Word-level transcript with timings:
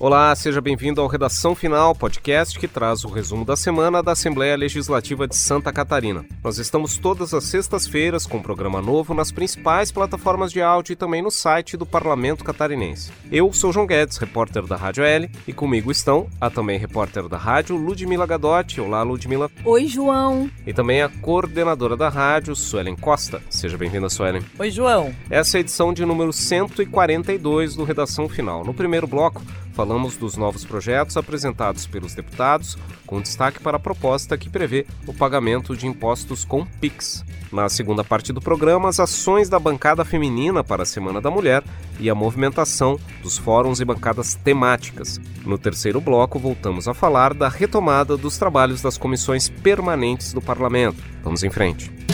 Olá, 0.00 0.34
seja 0.34 0.62
bem-vindo 0.62 0.98
ao 0.98 1.06
Redação 1.06 1.54
Final, 1.54 1.94
podcast 1.94 2.58
que 2.58 2.66
traz 2.66 3.04
o 3.04 3.08
resumo 3.08 3.44
da 3.44 3.54
semana 3.54 4.02
da 4.02 4.12
Assembleia 4.12 4.56
Legislativa 4.56 5.28
de 5.28 5.36
Santa 5.36 5.70
Catarina. 5.70 6.24
Nós 6.42 6.56
estamos 6.56 6.96
todas 6.96 7.34
as 7.34 7.44
sextas-feiras 7.44 8.24
com 8.24 8.38
um 8.38 8.42
programa 8.42 8.80
novo 8.80 9.12
nas 9.12 9.30
principais 9.30 9.92
plataformas 9.92 10.52
de 10.52 10.62
áudio 10.62 10.94
e 10.94 10.96
também 10.96 11.20
no 11.20 11.30
site 11.30 11.76
do 11.76 11.84
Parlamento 11.84 12.42
Catarinense. 12.42 13.12
Eu 13.30 13.52
sou 13.52 13.74
João 13.74 13.86
Guedes, 13.86 14.16
repórter 14.16 14.66
da 14.66 14.74
Rádio 14.74 15.04
L, 15.04 15.30
e 15.46 15.52
comigo 15.52 15.92
estão 15.92 16.28
a 16.40 16.48
também 16.48 16.78
repórter 16.78 17.28
da 17.28 17.36
rádio, 17.36 17.76
Ludmila 17.76 18.24
Gadotti. 18.24 18.80
Olá, 18.80 19.02
Ludmila. 19.02 19.50
Oi, 19.66 19.86
João. 19.86 20.50
E 20.66 20.72
também 20.72 21.02
a 21.02 21.10
coordenadora 21.10 21.94
da 21.94 22.08
rádio, 22.08 22.56
Suelen 22.56 22.96
Costa. 22.96 23.42
Seja 23.50 23.76
bem-vinda, 23.76 24.08
Suelen. 24.08 24.40
Oi, 24.58 24.70
João. 24.70 25.14
Essa 25.28 25.58
é 25.58 25.58
a 25.58 25.60
edição 25.60 25.92
de 25.92 26.06
número 26.06 26.32
142 26.32 27.76
do 27.76 27.84
Redação 27.84 28.30
Final. 28.30 28.64
No 28.64 28.72
primeiro 28.72 29.06
bloco, 29.06 29.42
falamos 29.80 30.14
dos 30.14 30.36
novos 30.36 30.62
projetos 30.62 31.16
apresentados 31.16 31.86
pelos 31.86 32.14
deputados, 32.14 32.76
com 33.06 33.18
destaque 33.18 33.60
para 33.60 33.78
a 33.78 33.80
proposta 33.80 34.36
que 34.36 34.50
prevê 34.50 34.84
o 35.06 35.14
pagamento 35.14 35.74
de 35.74 35.86
impostos 35.86 36.44
com 36.44 36.66
PIX. 36.66 37.24
Na 37.50 37.66
segunda 37.70 38.04
parte 38.04 38.30
do 38.30 38.42
programa, 38.42 38.90
as 38.90 39.00
ações 39.00 39.48
da 39.48 39.58
bancada 39.58 40.04
feminina 40.04 40.62
para 40.62 40.82
a 40.82 40.86
Semana 40.86 41.18
da 41.18 41.30
Mulher 41.30 41.64
e 41.98 42.10
a 42.10 42.14
movimentação 42.14 43.00
dos 43.22 43.38
fóruns 43.38 43.80
e 43.80 43.84
bancadas 43.86 44.34
temáticas. 44.34 45.18
No 45.46 45.56
terceiro 45.56 45.98
bloco, 45.98 46.38
voltamos 46.38 46.86
a 46.86 46.92
falar 46.92 47.32
da 47.32 47.48
retomada 47.48 48.18
dos 48.18 48.36
trabalhos 48.36 48.82
das 48.82 48.98
comissões 48.98 49.48
permanentes 49.48 50.34
do 50.34 50.42
Parlamento. 50.42 51.02
Vamos 51.24 51.42
em 51.42 51.48
frente. 51.48 52.09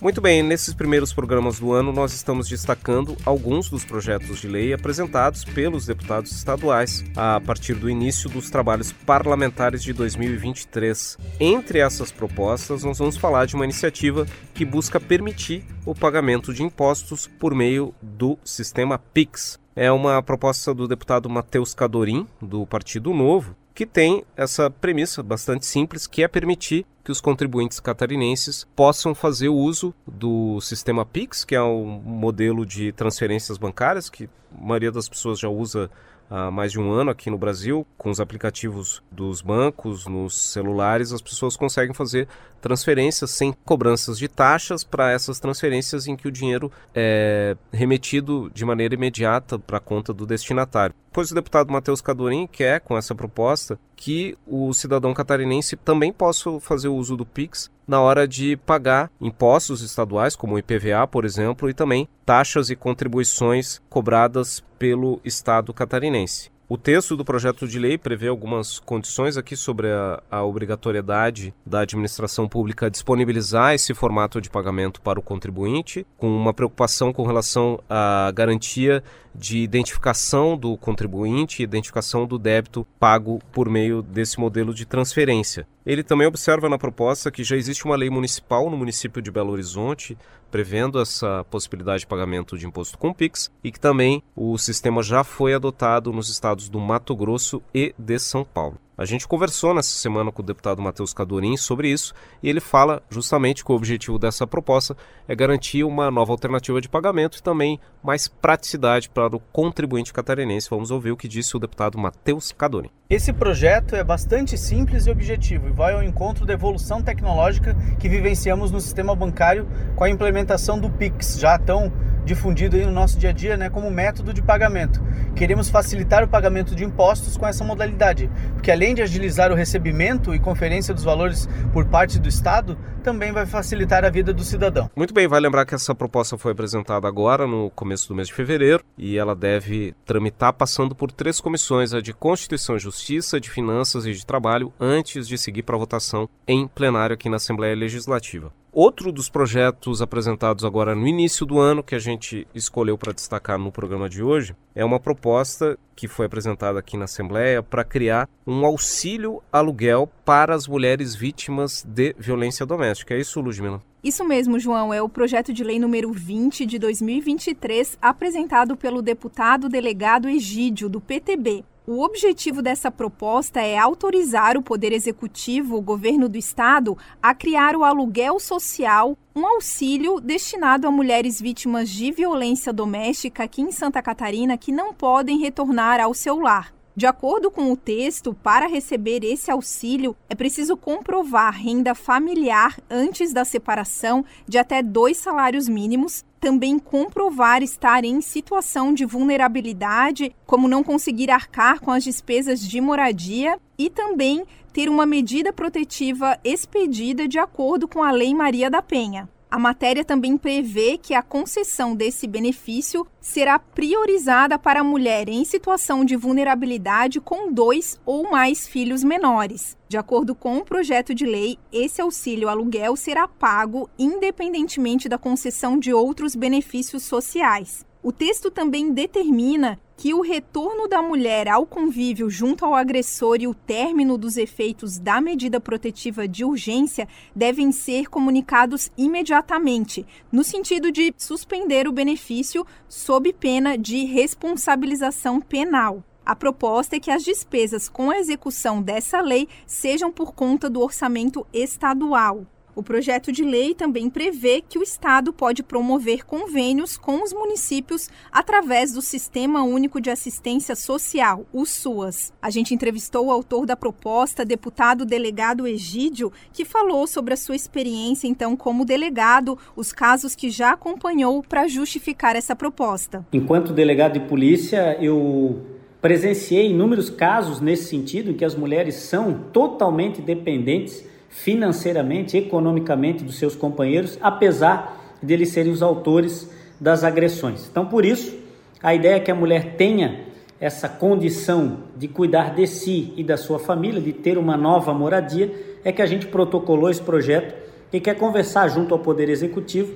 Muito 0.00 0.18
bem, 0.18 0.42
nesses 0.42 0.72
primeiros 0.72 1.12
programas 1.12 1.60
do 1.60 1.74
ano 1.74 1.92
nós 1.92 2.14
estamos 2.14 2.48
destacando 2.48 3.14
alguns 3.26 3.68
dos 3.68 3.84
projetos 3.84 4.40
de 4.40 4.48
lei 4.48 4.72
apresentados 4.72 5.44
pelos 5.44 5.84
deputados 5.84 6.32
estaduais 6.32 7.04
a 7.14 7.38
partir 7.38 7.74
do 7.74 7.90
início 7.90 8.30
dos 8.30 8.48
trabalhos 8.48 8.92
parlamentares 8.92 9.82
de 9.82 9.92
2023. 9.92 11.18
Entre 11.38 11.80
essas 11.80 12.10
propostas, 12.10 12.82
nós 12.82 12.98
vamos 12.98 13.18
falar 13.18 13.44
de 13.44 13.54
uma 13.54 13.64
iniciativa 13.64 14.26
que 14.54 14.64
busca 14.64 14.98
permitir 14.98 15.66
o 15.84 15.94
pagamento 15.94 16.54
de 16.54 16.62
impostos 16.62 17.26
por 17.26 17.54
meio 17.54 17.94
do 18.00 18.38
sistema 18.42 18.98
PIX. 18.98 19.60
É 19.76 19.92
uma 19.92 20.22
proposta 20.22 20.72
do 20.72 20.88
deputado 20.88 21.28
Matheus 21.28 21.74
Cadorim, 21.74 22.26
do 22.40 22.66
Partido 22.66 23.12
Novo, 23.12 23.54
que 23.80 23.86
tem 23.86 24.26
essa 24.36 24.68
premissa 24.68 25.22
bastante 25.22 25.64
simples, 25.64 26.06
que 26.06 26.22
é 26.22 26.28
permitir 26.28 26.84
que 27.02 27.10
os 27.10 27.18
contribuintes 27.18 27.80
catarinenses 27.80 28.66
possam 28.76 29.14
fazer 29.14 29.48
uso 29.48 29.94
do 30.06 30.60
sistema 30.60 31.06
Pix, 31.06 31.46
que 31.46 31.54
é 31.54 31.62
um 31.62 31.86
modelo 31.86 32.66
de 32.66 32.92
transferências 32.92 33.56
bancárias 33.56 34.10
que 34.10 34.28
a 34.54 34.62
maioria 34.62 34.92
das 34.92 35.08
pessoas 35.08 35.38
já 35.38 35.48
usa 35.48 35.90
há 36.30 36.50
mais 36.50 36.70
de 36.72 36.78
um 36.78 36.92
ano 36.92 37.10
aqui 37.10 37.30
no 37.30 37.38
Brasil, 37.38 37.86
com 37.96 38.10
os 38.10 38.20
aplicativos 38.20 39.02
dos 39.10 39.40
bancos, 39.40 40.06
nos 40.06 40.52
celulares, 40.52 41.10
as 41.10 41.22
pessoas 41.22 41.56
conseguem 41.56 41.94
fazer 41.94 42.28
transferências 42.60 43.30
sem 43.30 43.52
cobranças 43.64 44.18
de 44.18 44.28
taxas 44.28 44.84
para 44.84 45.10
essas 45.10 45.40
transferências 45.40 46.06
em 46.06 46.14
que 46.14 46.28
o 46.28 46.30
dinheiro 46.30 46.70
é 46.94 47.56
remetido 47.72 48.50
de 48.54 48.64
maneira 48.64 48.94
imediata 48.94 49.58
para 49.58 49.78
a 49.78 49.80
conta 49.80 50.12
do 50.12 50.26
destinatário. 50.26 50.94
Pois 51.12 51.30
o 51.32 51.34
deputado 51.34 51.72
Matheus 51.72 52.00
Cadorim 52.00 52.46
quer, 52.46 52.80
com 52.80 52.96
essa 52.96 53.14
proposta, 53.14 53.78
que 53.96 54.38
o 54.46 54.72
cidadão 54.72 55.12
catarinense 55.12 55.76
também 55.76 56.12
possa 56.12 56.60
fazer 56.60 56.88
uso 56.88 57.16
do 57.16 57.26
Pix 57.26 57.68
na 57.86 58.00
hora 58.00 58.28
de 58.28 58.56
pagar 58.56 59.10
impostos 59.20 59.82
estaduais, 59.82 60.36
como 60.36 60.54
o 60.54 60.58
IPVA, 60.58 61.08
por 61.08 61.24
exemplo, 61.24 61.68
e 61.68 61.74
também 61.74 62.08
taxas 62.24 62.70
e 62.70 62.76
contribuições 62.76 63.80
cobradas 63.90 64.62
pelo 64.78 65.20
Estado 65.24 65.74
catarinense. 65.74 66.50
O 66.72 66.78
texto 66.78 67.16
do 67.16 67.24
projeto 67.24 67.66
de 67.66 67.80
lei 67.80 67.98
prevê 67.98 68.28
algumas 68.28 68.78
condições 68.78 69.36
aqui 69.36 69.56
sobre 69.56 69.88
a, 69.88 70.22
a, 70.30 70.44
obrigatoriedade 70.44 71.52
da 71.66 71.80
administração 71.80 72.48
pública 72.48 72.88
disponibilizar 72.88 73.74
esse 73.74 73.92
formato 73.92 74.40
de 74.40 74.48
pagamento 74.48 75.00
para 75.00 75.18
o 75.18 75.22
contribuinte, 75.22 76.06
com 76.16 76.28
uma 76.28 76.54
preocupação 76.54 77.12
com 77.12 77.26
relação 77.26 77.80
à 77.90 78.30
garantia 78.32 79.02
de 79.34 79.58
identificação 79.58 80.56
do 80.56 80.76
contribuinte 80.76 81.60
e 81.60 81.64
identificação 81.64 82.24
do 82.24 82.38
débito 82.38 82.86
pago 83.00 83.40
por 83.50 83.68
meio 83.68 84.00
desse 84.00 84.38
modelo 84.38 84.72
de 84.72 84.86
transferência. 84.86 85.66
Ele 85.84 86.04
também 86.04 86.28
observa 86.28 86.68
na 86.68 86.78
proposta 86.78 87.32
que 87.32 87.42
já 87.42 87.56
existe 87.56 87.84
uma 87.84 87.96
lei 87.96 88.10
municipal 88.10 88.70
no 88.70 88.76
município 88.76 89.20
de 89.20 89.30
Belo 89.32 89.50
Horizonte 89.50 90.16
prevendo 90.50 91.00
essa 91.00 91.44
possibilidade 91.50 92.00
de 92.00 92.06
pagamento 92.06 92.58
de 92.58 92.66
imposto 92.66 92.98
com 92.98 93.12
Pix 93.12 93.50
e 93.62 93.70
que 93.70 93.80
também 93.80 94.22
o 94.34 94.58
sistema 94.58 95.02
já 95.02 95.22
foi 95.24 95.54
adotado 95.54 96.12
nos 96.12 96.28
estados 96.28 96.68
do 96.68 96.80
Mato 96.80 97.14
Grosso 97.14 97.62
e 97.74 97.94
de 97.98 98.18
São 98.18 98.44
Paulo. 98.44 98.78
A 99.00 99.06
gente 99.06 99.26
conversou 99.26 99.72
nessa 99.72 99.96
semana 99.96 100.30
com 100.30 100.42
o 100.42 100.44
deputado 100.44 100.82
Matheus 100.82 101.14
Cadorim 101.14 101.56
sobre 101.56 101.88
isso 101.88 102.12
e 102.42 102.50
ele 102.50 102.60
fala 102.60 103.02
justamente 103.08 103.64
que 103.64 103.72
o 103.72 103.74
objetivo 103.74 104.18
dessa 104.18 104.46
proposta 104.46 104.94
é 105.26 105.34
garantir 105.34 105.84
uma 105.84 106.10
nova 106.10 106.32
alternativa 106.32 106.82
de 106.82 106.86
pagamento 106.86 107.38
e 107.38 107.42
também 107.42 107.80
mais 108.02 108.28
praticidade 108.28 109.08
para 109.08 109.34
o 109.34 109.40
contribuinte 109.40 110.12
catarinense. 110.12 110.68
Vamos 110.68 110.90
ouvir 110.90 111.12
o 111.12 111.16
que 111.16 111.28
disse 111.28 111.56
o 111.56 111.58
deputado 111.58 111.96
Matheus 111.96 112.52
Cadorim. 112.52 112.90
Esse 113.08 113.32
projeto 113.32 113.96
é 113.96 114.04
bastante 114.04 114.58
simples 114.58 115.06
e 115.06 115.10
objetivo 115.10 115.68
e 115.68 115.72
vai 115.72 115.94
ao 115.94 116.02
encontro 116.02 116.44
da 116.44 116.52
evolução 116.52 117.02
tecnológica 117.02 117.74
que 117.98 118.06
vivenciamos 118.06 118.70
no 118.70 118.82
sistema 118.82 119.16
bancário 119.16 119.66
com 119.96 120.04
a 120.04 120.10
implementação 120.10 120.78
do 120.78 120.90
Pix, 120.90 121.38
já 121.38 121.58
tão 121.58 121.90
difundido 122.30 122.76
aí 122.76 122.86
no 122.86 122.92
nosso 122.92 123.18
dia 123.18 123.30
a 123.30 123.32
dia 123.32 123.56
né, 123.56 123.68
como 123.68 123.90
método 123.90 124.32
de 124.32 124.40
pagamento. 124.40 125.02
Queremos 125.34 125.68
facilitar 125.68 126.22
o 126.22 126.28
pagamento 126.28 126.76
de 126.76 126.84
impostos 126.84 127.36
com 127.36 127.44
essa 127.44 127.64
modalidade, 127.64 128.30
porque 128.54 128.70
além 128.70 128.94
de 128.94 129.02
agilizar 129.02 129.50
o 129.50 129.54
recebimento 129.56 130.32
e 130.32 130.38
conferência 130.38 130.94
dos 130.94 131.02
valores 131.02 131.48
por 131.72 131.86
parte 131.86 132.20
do 132.20 132.28
Estado, 132.28 132.78
também 133.02 133.32
vai 133.32 133.46
facilitar 133.46 134.04
a 134.04 134.10
vida 134.10 134.32
do 134.32 134.44
cidadão. 134.44 134.88
Muito 134.94 135.12
bem, 135.12 135.26
vai 135.26 135.40
lembrar 135.40 135.64
que 135.66 135.74
essa 135.74 135.92
proposta 135.92 136.38
foi 136.38 136.52
apresentada 136.52 137.08
agora, 137.08 137.46
no 137.46 137.70
começo 137.70 138.06
do 138.08 138.14
mês 138.14 138.28
de 138.28 138.34
fevereiro, 138.34 138.84
e 138.96 139.18
ela 139.18 139.34
deve 139.34 139.94
tramitar 140.04 140.52
passando 140.52 140.94
por 140.94 141.10
três 141.10 141.40
comissões: 141.40 141.92
a 141.92 142.00
de 142.00 142.12
Constituição 142.12 142.76
e 142.76 142.78
Justiça, 142.78 143.40
de 143.40 143.50
Finanças 143.50 144.06
e 144.06 144.12
de 144.12 144.24
Trabalho, 144.24 144.72
antes 144.78 145.26
de 145.26 145.36
seguir 145.36 145.62
para 145.62 145.76
votação 145.76 146.28
em 146.46 146.68
plenário 146.68 147.14
aqui 147.14 147.28
na 147.28 147.36
Assembleia 147.36 147.74
Legislativa. 147.74 148.52
Outro 148.72 149.10
dos 149.10 149.28
projetos 149.28 150.00
apresentados 150.00 150.64
agora 150.64 150.94
no 150.94 151.04
início 151.04 151.44
do 151.44 151.58
ano, 151.58 151.82
que 151.82 151.96
a 151.96 151.98
gente 151.98 152.46
escolheu 152.54 152.96
para 152.96 153.12
destacar 153.12 153.58
no 153.58 153.72
programa 153.72 154.08
de 154.08 154.22
hoje, 154.22 154.54
é 154.76 154.84
uma 154.84 155.00
proposta 155.00 155.76
que 155.96 156.06
foi 156.06 156.26
apresentada 156.26 156.78
aqui 156.78 156.96
na 156.96 157.04
Assembleia 157.04 157.64
para 157.64 157.82
criar 157.82 158.28
um 158.46 158.64
auxílio 158.64 159.42
aluguel 159.52 160.08
para 160.24 160.54
as 160.54 160.68
mulheres 160.68 161.16
vítimas 161.16 161.82
de 161.82 162.14
violência 162.16 162.64
doméstica. 162.64 163.12
É 163.12 163.18
isso, 163.18 163.40
Ludmila? 163.40 163.82
Isso 164.04 164.24
mesmo, 164.24 164.58
João. 164.58 164.94
É 164.94 165.02
o 165.02 165.08
projeto 165.08 165.52
de 165.52 165.64
lei 165.64 165.80
número 165.80 166.12
20 166.12 166.64
de 166.64 166.78
2023, 166.78 167.98
apresentado 168.00 168.76
pelo 168.76 169.02
deputado 169.02 169.68
delegado 169.68 170.28
Egídio, 170.28 170.88
do 170.88 171.00
PTB. 171.00 171.64
O 171.92 172.04
objetivo 172.04 172.62
dessa 172.62 172.88
proposta 172.88 173.60
é 173.60 173.76
autorizar 173.76 174.56
o 174.56 174.62
Poder 174.62 174.92
Executivo, 174.92 175.76
o 175.76 175.82
governo 175.82 176.28
do 176.28 176.38
Estado, 176.38 176.96
a 177.20 177.34
criar 177.34 177.74
o 177.74 177.82
aluguel 177.82 178.38
social, 178.38 179.18
um 179.34 179.44
auxílio 179.44 180.20
destinado 180.20 180.86
a 180.86 180.90
mulheres 180.92 181.40
vítimas 181.40 181.90
de 181.90 182.12
violência 182.12 182.72
doméstica 182.72 183.42
aqui 183.42 183.60
em 183.60 183.72
Santa 183.72 184.00
Catarina 184.00 184.56
que 184.56 184.70
não 184.70 184.94
podem 184.94 185.40
retornar 185.40 185.98
ao 185.98 186.14
seu 186.14 186.38
lar. 186.38 186.72
De 187.00 187.06
acordo 187.06 187.50
com 187.50 187.72
o 187.72 187.76
texto, 187.78 188.34
para 188.34 188.66
receber 188.66 189.24
esse 189.24 189.50
auxílio, 189.50 190.14
é 190.28 190.34
preciso 190.34 190.76
comprovar 190.76 191.54
renda 191.54 191.94
familiar 191.94 192.78
antes 192.90 193.32
da 193.32 193.42
separação 193.42 194.22
de 194.46 194.58
até 194.58 194.82
dois 194.82 195.16
salários 195.16 195.66
mínimos, 195.66 196.26
também 196.38 196.78
comprovar 196.78 197.62
estar 197.62 198.04
em 198.04 198.20
situação 198.20 198.92
de 198.92 199.06
vulnerabilidade, 199.06 200.36
como 200.44 200.68
não 200.68 200.84
conseguir 200.84 201.30
arcar 201.30 201.80
com 201.80 201.90
as 201.90 202.04
despesas 202.04 202.60
de 202.60 202.82
moradia, 202.82 203.58
e 203.78 203.88
também 203.88 204.44
ter 204.70 204.90
uma 204.90 205.06
medida 205.06 205.54
protetiva 205.54 206.38
expedida 206.44 207.26
de 207.26 207.38
acordo 207.38 207.88
com 207.88 208.02
a 208.02 208.10
Lei 208.10 208.34
Maria 208.34 208.68
da 208.68 208.82
Penha. 208.82 209.26
A 209.50 209.58
matéria 209.58 210.04
também 210.04 210.36
prevê 210.36 210.96
que 210.96 211.12
a 211.12 211.22
concessão 211.22 211.96
desse 211.96 212.28
benefício 212.28 213.04
será 213.20 213.58
priorizada 213.58 214.56
para 214.56 214.80
a 214.80 214.84
mulher 214.84 215.28
em 215.28 215.44
situação 215.44 216.04
de 216.04 216.14
vulnerabilidade 216.14 217.20
com 217.20 217.52
dois 217.52 218.00
ou 218.06 218.30
mais 218.30 218.68
filhos 218.68 219.02
menores. 219.02 219.76
De 219.88 219.96
acordo 219.96 220.36
com 220.36 220.58
o 220.58 220.64
projeto 220.64 221.12
de 221.12 221.26
lei, 221.26 221.58
esse 221.72 222.00
auxílio 222.00 222.48
aluguel 222.48 222.94
será 222.94 223.26
pago 223.26 223.90
independentemente 223.98 225.08
da 225.08 225.18
concessão 225.18 225.80
de 225.80 225.92
outros 225.92 226.36
benefícios 226.36 227.02
sociais. 227.02 227.84
O 228.02 228.10
texto 228.10 228.50
também 228.50 228.92
determina 228.94 229.78
que 229.94 230.14
o 230.14 230.22
retorno 230.22 230.88
da 230.88 231.02
mulher 231.02 231.46
ao 231.48 231.66
convívio 231.66 232.30
junto 232.30 232.64
ao 232.64 232.74
agressor 232.74 233.36
e 233.42 233.46
o 233.46 233.52
término 233.52 234.16
dos 234.16 234.38
efeitos 234.38 234.98
da 234.98 235.20
medida 235.20 235.60
protetiva 235.60 236.26
de 236.26 236.42
urgência 236.42 237.06
devem 237.36 237.70
ser 237.70 238.08
comunicados 238.08 238.90
imediatamente, 238.96 240.06
no 240.32 240.42
sentido 240.42 240.90
de 240.90 241.12
suspender 241.18 241.86
o 241.86 241.92
benefício 241.92 242.66
sob 242.88 243.34
pena 243.34 243.76
de 243.76 244.06
responsabilização 244.06 245.38
penal. 245.38 246.02
A 246.24 246.34
proposta 246.34 246.96
é 246.96 247.00
que 247.00 247.10
as 247.10 247.22
despesas 247.22 247.86
com 247.86 248.10
a 248.10 248.18
execução 248.18 248.80
dessa 248.80 249.20
lei 249.20 249.46
sejam 249.66 250.10
por 250.10 250.32
conta 250.32 250.70
do 250.70 250.80
orçamento 250.80 251.46
estadual. 251.52 252.46
O 252.80 252.82
projeto 252.82 253.30
de 253.30 253.44
lei 253.44 253.74
também 253.74 254.08
prevê 254.08 254.64
que 254.66 254.78
o 254.78 254.82
Estado 254.82 255.34
pode 255.34 255.62
promover 255.62 256.24
convênios 256.24 256.96
com 256.96 257.22
os 257.22 257.30
municípios 257.30 258.08
através 258.32 258.90
do 258.90 259.02
Sistema 259.02 259.62
Único 259.62 260.00
de 260.00 260.08
Assistência 260.08 260.74
Social, 260.74 261.44
o 261.52 261.66
SUAS. 261.66 262.32
A 262.40 262.48
gente 262.48 262.72
entrevistou 262.72 263.26
o 263.26 263.30
autor 263.30 263.66
da 263.66 263.76
proposta, 263.76 264.46
deputado 264.46 265.04
delegado 265.04 265.66
Egídio, 265.66 266.32
que 266.54 266.64
falou 266.64 267.06
sobre 267.06 267.34
a 267.34 267.36
sua 267.36 267.54
experiência, 267.54 268.26
então, 268.26 268.56
como 268.56 268.86
delegado, 268.86 269.58
os 269.76 269.92
casos 269.92 270.34
que 270.34 270.48
já 270.48 270.70
acompanhou 270.70 271.42
para 271.42 271.68
justificar 271.68 272.34
essa 272.34 272.56
proposta. 272.56 273.26
Enquanto 273.30 273.74
delegado 273.74 274.14
de 274.14 274.20
polícia, 274.20 274.96
eu 275.02 275.60
presenciei 276.00 276.70
inúmeros 276.70 277.10
casos 277.10 277.60
nesse 277.60 277.90
sentido, 277.90 278.30
em 278.30 278.34
que 278.34 278.44
as 278.44 278.54
mulheres 278.54 278.94
são 278.94 279.34
totalmente 279.52 280.22
dependentes 280.22 281.09
financeiramente, 281.30 282.36
economicamente 282.36 283.24
dos 283.24 283.38
seus 283.38 283.54
companheiros, 283.54 284.18
apesar 284.20 285.16
de 285.22 285.32
eles 285.32 285.50
serem 285.50 285.72
os 285.72 285.82
autores 285.82 286.50
das 286.78 287.04
agressões. 287.04 287.68
Então, 287.70 287.86
por 287.86 288.04
isso, 288.04 288.36
a 288.82 288.94
ideia 288.94 289.14
é 289.14 289.20
que 289.20 289.30
a 289.30 289.34
mulher 289.34 289.76
tenha 289.76 290.24
essa 290.60 290.88
condição 290.88 291.84
de 291.96 292.08
cuidar 292.08 292.54
de 292.54 292.66
si 292.66 293.14
e 293.16 293.24
da 293.24 293.36
sua 293.36 293.58
família, 293.58 294.00
de 294.00 294.12
ter 294.12 294.36
uma 294.36 294.56
nova 294.56 294.92
moradia, 294.92 295.50
é 295.84 295.92
que 295.92 296.02
a 296.02 296.06
gente 296.06 296.26
protocolou 296.26 296.90
esse 296.90 297.00
projeto 297.00 297.54
e 297.92 298.00
quer 298.00 298.14
conversar 298.16 298.68
junto 298.68 298.92
ao 298.92 299.00
Poder 299.00 299.28
Executivo 299.30 299.94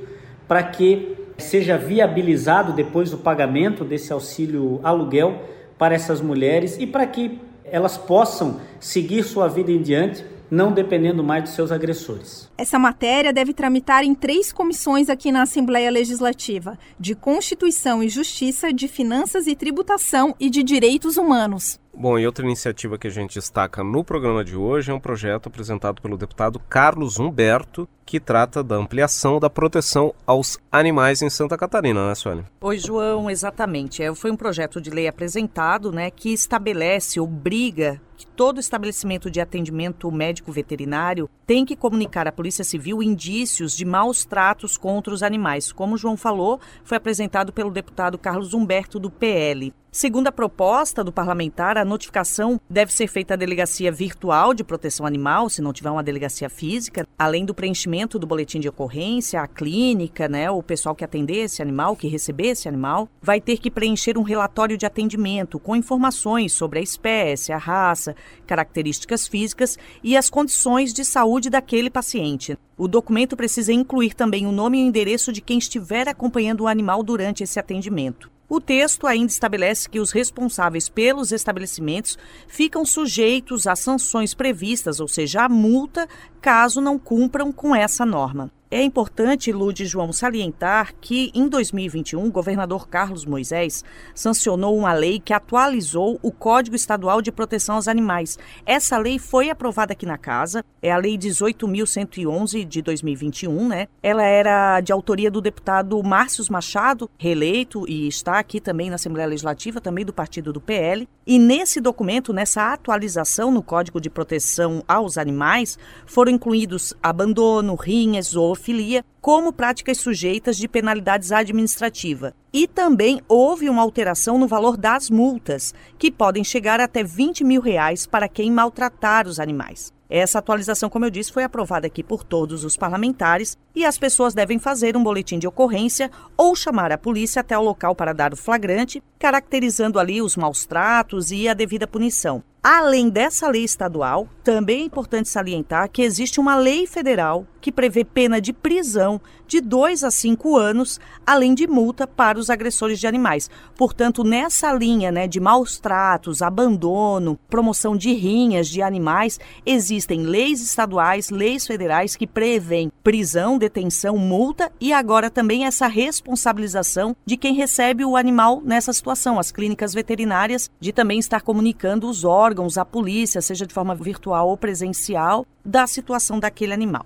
para 0.48 0.62
que 0.62 1.16
seja 1.36 1.76
viabilizado 1.76 2.72
depois 2.72 3.12
o 3.12 3.18
pagamento 3.18 3.84
desse 3.84 4.12
auxílio 4.12 4.80
aluguel 4.82 5.42
para 5.76 5.94
essas 5.94 6.20
mulheres 6.20 6.78
e 6.78 6.86
para 6.86 7.06
que 7.06 7.38
elas 7.64 7.98
possam 7.98 8.60
seguir 8.78 9.22
sua 9.24 9.48
vida 9.48 9.70
em 9.70 9.82
diante 9.82 10.24
não 10.50 10.72
dependendo 10.72 11.22
mais 11.22 11.44
dos 11.44 11.52
seus 11.52 11.72
agressores. 11.72 12.50
Essa 12.56 12.78
matéria 12.78 13.32
deve 13.32 13.52
tramitar 13.52 14.04
em 14.04 14.14
três 14.14 14.52
comissões 14.52 15.08
aqui 15.08 15.32
na 15.32 15.42
Assembleia 15.42 15.90
Legislativa: 15.90 16.78
de 16.98 17.14
Constituição 17.14 18.02
e 18.02 18.08
Justiça, 18.08 18.72
de 18.72 18.88
Finanças 18.88 19.46
e 19.46 19.54
Tributação 19.54 20.34
e 20.38 20.50
de 20.50 20.62
Direitos 20.62 21.16
Humanos. 21.16 21.78
Bom, 21.96 22.18
e 22.18 22.26
outra 22.26 22.44
iniciativa 22.44 22.98
que 22.98 23.06
a 23.06 23.10
gente 23.10 23.34
destaca 23.34 23.84
no 23.84 24.02
programa 24.02 24.44
de 24.44 24.56
hoje 24.56 24.90
é 24.90 24.94
um 24.94 24.98
projeto 24.98 25.46
apresentado 25.46 26.02
pelo 26.02 26.18
deputado 26.18 26.58
Carlos 26.58 27.20
Humberto, 27.20 27.88
que 28.04 28.18
trata 28.18 28.64
da 28.64 28.74
ampliação 28.74 29.38
da 29.38 29.48
proteção 29.48 30.12
aos 30.26 30.58
animais 30.72 31.22
em 31.22 31.30
Santa 31.30 31.56
Catarina, 31.56 32.08
né, 32.08 32.14
Sônia? 32.14 32.44
Oi, 32.60 32.78
João, 32.78 33.30
exatamente. 33.30 34.02
É, 34.02 34.12
foi 34.12 34.30
um 34.32 34.36
projeto 34.36 34.80
de 34.80 34.90
lei 34.90 35.06
apresentado, 35.06 35.92
né, 35.92 36.10
que 36.10 36.32
estabelece, 36.32 37.20
obriga 37.20 38.00
que 38.16 38.26
todo 38.26 38.60
estabelecimento 38.60 39.30
de 39.30 39.40
atendimento 39.40 40.10
médico 40.10 40.52
veterinário 40.52 41.28
tem 41.46 41.64
que 41.64 41.76
comunicar 41.76 42.26
à 42.26 42.32
Polícia 42.32 42.64
Civil 42.64 43.02
indícios 43.02 43.76
de 43.76 43.84
maus 43.84 44.24
tratos 44.24 44.76
contra 44.76 45.14
os 45.14 45.22
animais. 45.22 45.72
Como 45.72 45.94
o 45.94 45.98
João 45.98 46.16
falou, 46.16 46.60
foi 46.82 46.96
apresentado 46.96 47.52
pelo 47.52 47.70
deputado 47.70 48.18
Carlos 48.18 48.52
Humberto 48.52 48.98
do 48.98 49.10
PL. 49.10 49.72
Segundo 49.94 50.26
a 50.26 50.32
proposta 50.32 51.04
do 51.04 51.12
parlamentar, 51.12 51.78
a 51.78 51.84
notificação 51.84 52.60
deve 52.68 52.92
ser 52.92 53.06
feita 53.06 53.34
à 53.34 53.36
delegacia 53.36 53.92
virtual 53.92 54.52
de 54.52 54.64
proteção 54.64 55.06
animal, 55.06 55.48
se 55.48 55.62
não 55.62 55.72
tiver 55.72 55.88
uma 55.88 56.02
delegacia 56.02 56.50
física, 56.50 57.06
além 57.16 57.44
do 57.44 57.54
preenchimento 57.54 58.18
do 58.18 58.26
boletim 58.26 58.58
de 58.58 58.68
ocorrência, 58.68 59.40
a 59.40 59.46
clínica, 59.46 60.28
né, 60.28 60.50
o 60.50 60.64
pessoal 60.64 60.96
que 60.96 61.04
atender 61.04 61.44
esse 61.44 61.62
animal, 61.62 61.94
que 61.94 62.08
receber 62.08 62.48
esse 62.48 62.66
animal, 62.66 63.08
vai 63.22 63.40
ter 63.40 63.58
que 63.58 63.70
preencher 63.70 64.18
um 64.18 64.22
relatório 64.22 64.76
de 64.76 64.84
atendimento 64.84 65.60
com 65.60 65.76
informações 65.76 66.52
sobre 66.52 66.80
a 66.80 66.82
espécie, 66.82 67.52
a 67.52 67.56
raça, 67.56 68.16
características 68.48 69.28
físicas 69.28 69.78
e 70.02 70.16
as 70.16 70.28
condições 70.28 70.92
de 70.92 71.04
saúde 71.04 71.48
daquele 71.48 71.88
paciente. 71.88 72.58
O 72.76 72.88
documento 72.88 73.36
precisa 73.36 73.72
incluir 73.72 74.12
também 74.12 74.44
o 74.44 74.50
nome 74.50 74.80
e 74.80 74.82
o 74.82 74.88
endereço 74.88 75.32
de 75.32 75.40
quem 75.40 75.58
estiver 75.58 76.08
acompanhando 76.08 76.62
o 76.62 76.66
animal 76.66 77.00
durante 77.04 77.44
esse 77.44 77.60
atendimento. 77.60 78.33
O 78.48 78.60
texto 78.60 79.06
ainda 79.06 79.32
estabelece 79.32 79.88
que 79.88 79.98
os 79.98 80.12
responsáveis 80.12 80.88
pelos 80.88 81.32
estabelecimentos 81.32 82.18
ficam 82.46 82.84
sujeitos 82.84 83.66
às 83.66 83.78
sanções 83.78 84.34
previstas, 84.34 85.00
ou 85.00 85.08
seja, 85.08 85.44
à 85.44 85.48
multa, 85.48 86.06
caso 86.40 86.80
não 86.80 86.98
cumpram 86.98 87.50
com 87.50 87.74
essa 87.74 88.04
norma. 88.04 88.50
É 88.74 88.82
importante, 88.82 89.52
Lude 89.52 89.86
João, 89.86 90.12
salientar 90.12 90.94
que 91.00 91.30
em 91.32 91.46
2021 91.46 92.26
o 92.26 92.32
governador 92.32 92.88
Carlos 92.88 93.24
Moisés 93.24 93.84
sancionou 94.12 94.76
uma 94.76 94.92
lei 94.92 95.20
que 95.20 95.32
atualizou 95.32 96.18
o 96.20 96.32
Código 96.32 96.74
Estadual 96.74 97.22
de 97.22 97.30
Proteção 97.30 97.76
aos 97.76 97.86
Animais. 97.86 98.36
Essa 98.66 98.98
lei 98.98 99.16
foi 99.16 99.48
aprovada 99.48 99.92
aqui 99.92 100.04
na 100.04 100.18
casa, 100.18 100.64
é 100.82 100.90
a 100.90 100.96
Lei 100.96 101.16
18.111 101.16 102.64
de 102.64 102.82
2021, 102.82 103.68
né? 103.68 103.86
Ela 104.02 104.24
era 104.24 104.80
de 104.80 104.92
autoria 104.92 105.30
do 105.30 105.40
deputado 105.40 106.02
Márcio 106.02 106.44
Machado, 106.50 107.08
reeleito 107.16 107.88
e 107.88 108.08
está 108.08 108.40
aqui 108.40 108.60
também 108.60 108.90
na 108.90 108.96
Assembleia 108.96 109.28
Legislativa, 109.28 109.80
também 109.80 110.04
do 110.04 110.12
partido 110.12 110.52
do 110.52 110.60
PL. 110.60 111.08
E 111.24 111.38
nesse 111.38 111.80
documento, 111.80 112.32
nessa 112.32 112.72
atualização 112.72 113.52
no 113.52 113.62
Código 113.62 114.00
de 114.00 114.10
Proteção 114.10 114.82
aos 114.88 115.16
Animais, 115.16 115.78
foram 116.04 116.32
incluídos 116.32 116.92
abandono, 117.00 117.76
rinhas, 117.76 118.26
zoofilia, 118.32 118.63
zoofilia 118.64 119.04
como 119.20 119.52
práticas 119.52 119.98
sujeitas 119.98 120.56
de 120.56 120.66
penalidades 120.66 121.30
administrativas. 121.32 122.32
E 122.52 122.66
também 122.66 123.20
houve 123.28 123.68
uma 123.68 123.82
alteração 123.82 124.38
no 124.38 124.48
valor 124.48 124.76
das 124.76 125.10
multas, 125.10 125.74
que 125.98 126.10
podem 126.10 126.42
chegar 126.42 126.80
até 126.80 127.04
20 127.04 127.44
mil 127.44 127.60
reais 127.60 128.06
para 128.06 128.28
quem 128.28 128.50
maltratar 128.50 129.26
os 129.26 129.38
animais. 129.38 129.92
Essa 130.08 130.38
atualização, 130.38 130.88
como 130.88 131.04
eu 131.04 131.10
disse, 131.10 131.32
foi 131.32 131.42
aprovada 131.42 131.86
aqui 131.86 132.02
por 132.02 132.22
todos 132.22 132.62
os 132.62 132.76
parlamentares 132.76 133.58
e 133.74 133.84
as 133.84 133.98
pessoas 133.98 134.34
devem 134.34 134.58
fazer 134.58 134.96
um 134.96 135.02
boletim 135.02 135.38
de 135.38 135.48
ocorrência 135.48 136.10
ou 136.36 136.54
chamar 136.54 136.92
a 136.92 136.98
polícia 136.98 137.40
até 137.40 137.58
o 137.58 137.62
local 137.62 137.94
para 137.94 138.12
dar 138.12 138.32
o 138.32 138.36
flagrante, 138.36 139.02
caracterizando 139.18 139.98
ali 139.98 140.22
os 140.22 140.36
maus 140.36 140.66
tratos 140.66 141.32
e 141.32 141.48
a 141.48 141.54
devida 141.54 141.86
punição. 141.86 142.44
Além 142.66 143.10
dessa 143.10 143.46
lei 143.46 143.62
estadual, 143.62 144.26
também 144.42 144.80
é 144.80 144.84
importante 144.86 145.28
salientar 145.28 145.90
que 145.90 146.00
existe 146.00 146.40
uma 146.40 146.56
lei 146.56 146.86
federal 146.86 147.46
que 147.60 147.72
prevê 147.72 148.04
pena 148.04 148.42
de 148.42 148.52
prisão 148.52 149.18
de 149.46 149.58
2 149.60 150.04
a 150.04 150.10
5 150.10 150.56
anos, 150.56 151.00
além 151.26 151.54
de 151.54 151.66
multa 151.66 152.06
para 152.06 152.38
os 152.38 152.50
agressores 152.50 152.98
de 153.00 153.06
animais. 153.06 153.48
Portanto, 153.74 154.22
nessa 154.22 154.70
linha 154.72 155.10
né, 155.10 155.26
de 155.26 155.40
maus 155.40 155.78
tratos, 155.78 156.42
abandono, 156.42 157.38
promoção 157.48 157.96
de 157.96 158.12
rinhas 158.12 158.68
de 158.68 158.82
animais, 158.82 159.40
existem 159.64 160.22
leis 160.22 160.60
estaduais, 160.60 161.30
leis 161.30 161.66
federais 161.66 162.16
que 162.16 162.26
prevêem 162.26 162.92
prisão, 163.02 163.56
detenção, 163.56 164.18
multa 164.18 164.70
e 164.78 164.92
agora 164.92 165.30
também 165.30 165.64
essa 165.64 165.86
responsabilização 165.86 167.16
de 167.24 167.36
quem 167.36 167.54
recebe 167.54 168.04
o 168.04 168.16
animal 168.16 168.60
nessa 168.62 168.92
situação, 168.92 169.38
as 169.38 169.50
clínicas 169.50 169.94
veterinárias, 169.94 170.70
de 170.78 170.92
também 170.92 171.18
estar 171.18 171.40
comunicando 171.40 172.08
os 172.08 172.24
órgãos, 172.24 172.53
a 172.78 172.84
polícia, 172.84 173.40
seja 173.40 173.66
de 173.66 173.74
forma 173.74 173.94
virtual 173.94 174.48
ou 174.48 174.56
presencial, 174.56 175.46
da 175.64 175.86
situação 175.86 176.38
daquele 176.38 176.72
animal. 176.72 177.04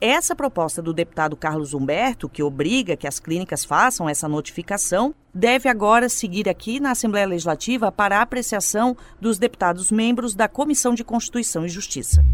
Essa 0.00 0.34
proposta 0.34 0.82
do 0.82 0.92
deputado 0.92 1.36
Carlos 1.36 1.74
Humberto, 1.74 2.28
que 2.28 2.42
obriga 2.42 2.96
que 2.96 3.06
as 3.06 3.20
clínicas 3.20 3.64
façam 3.64 4.08
essa 4.08 4.28
notificação, 4.28 5.14
deve 5.32 5.68
agora 5.68 6.08
seguir 6.08 6.48
aqui 6.48 6.80
na 6.80 6.90
Assembleia 6.90 7.26
Legislativa 7.26 7.92
para 7.92 8.18
a 8.18 8.22
apreciação 8.22 8.96
dos 9.20 9.38
deputados 9.38 9.90
membros 9.90 10.34
da 10.34 10.48
Comissão 10.48 10.94
de 10.94 11.04
Constituição 11.04 11.64
e 11.64 11.68
Justiça. 11.68 12.24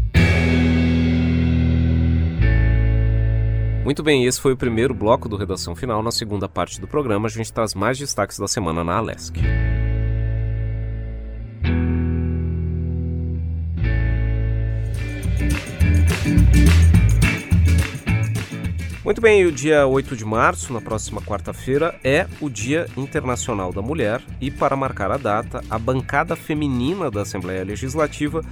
Muito 3.87 4.03
bem, 4.03 4.25
esse 4.25 4.41
foi 4.41 4.51
o 4.51 4.57
primeiro 4.57 4.93
bloco 4.93 5.29
do 5.29 5.37
Redação 5.37 5.73
Final. 5.73 6.03
Na 6.03 6.11
segunda 6.11 6.49
parte 6.49 6.81
do 6.81 6.87
programa, 6.87 7.27
a 7.27 7.31
gente 7.31 7.53
traz 7.53 7.73
mais 7.73 7.97
destaques 7.97 8.37
da 8.37 8.45
semana 8.45 8.83
na 8.83 8.97
Alesc. 8.97 9.37
Muito 19.07 19.21
bem, 19.21 19.45
o 19.45 19.53
dia 19.53 19.87
8 19.87 20.17
de 20.17 20.25
março, 20.25 20.73
na 20.73 20.81
próxima 20.81 21.21
quarta-feira, 21.21 21.97
é 22.03 22.27
o 22.41 22.49
Dia 22.49 22.87
Internacional 22.97 23.71
da 23.71 23.81
Mulher 23.81 24.21
e, 24.41 24.51
para 24.51 24.75
marcar 24.75 25.11
a 25.11 25.17
data, 25.17 25.63
a 25.69 25.79
bancada 25.79 26.35
feminina 26.35 27.09
da 27.09 27.21
Assembleia 27.21 27.63
Legislativa 27.63 28.43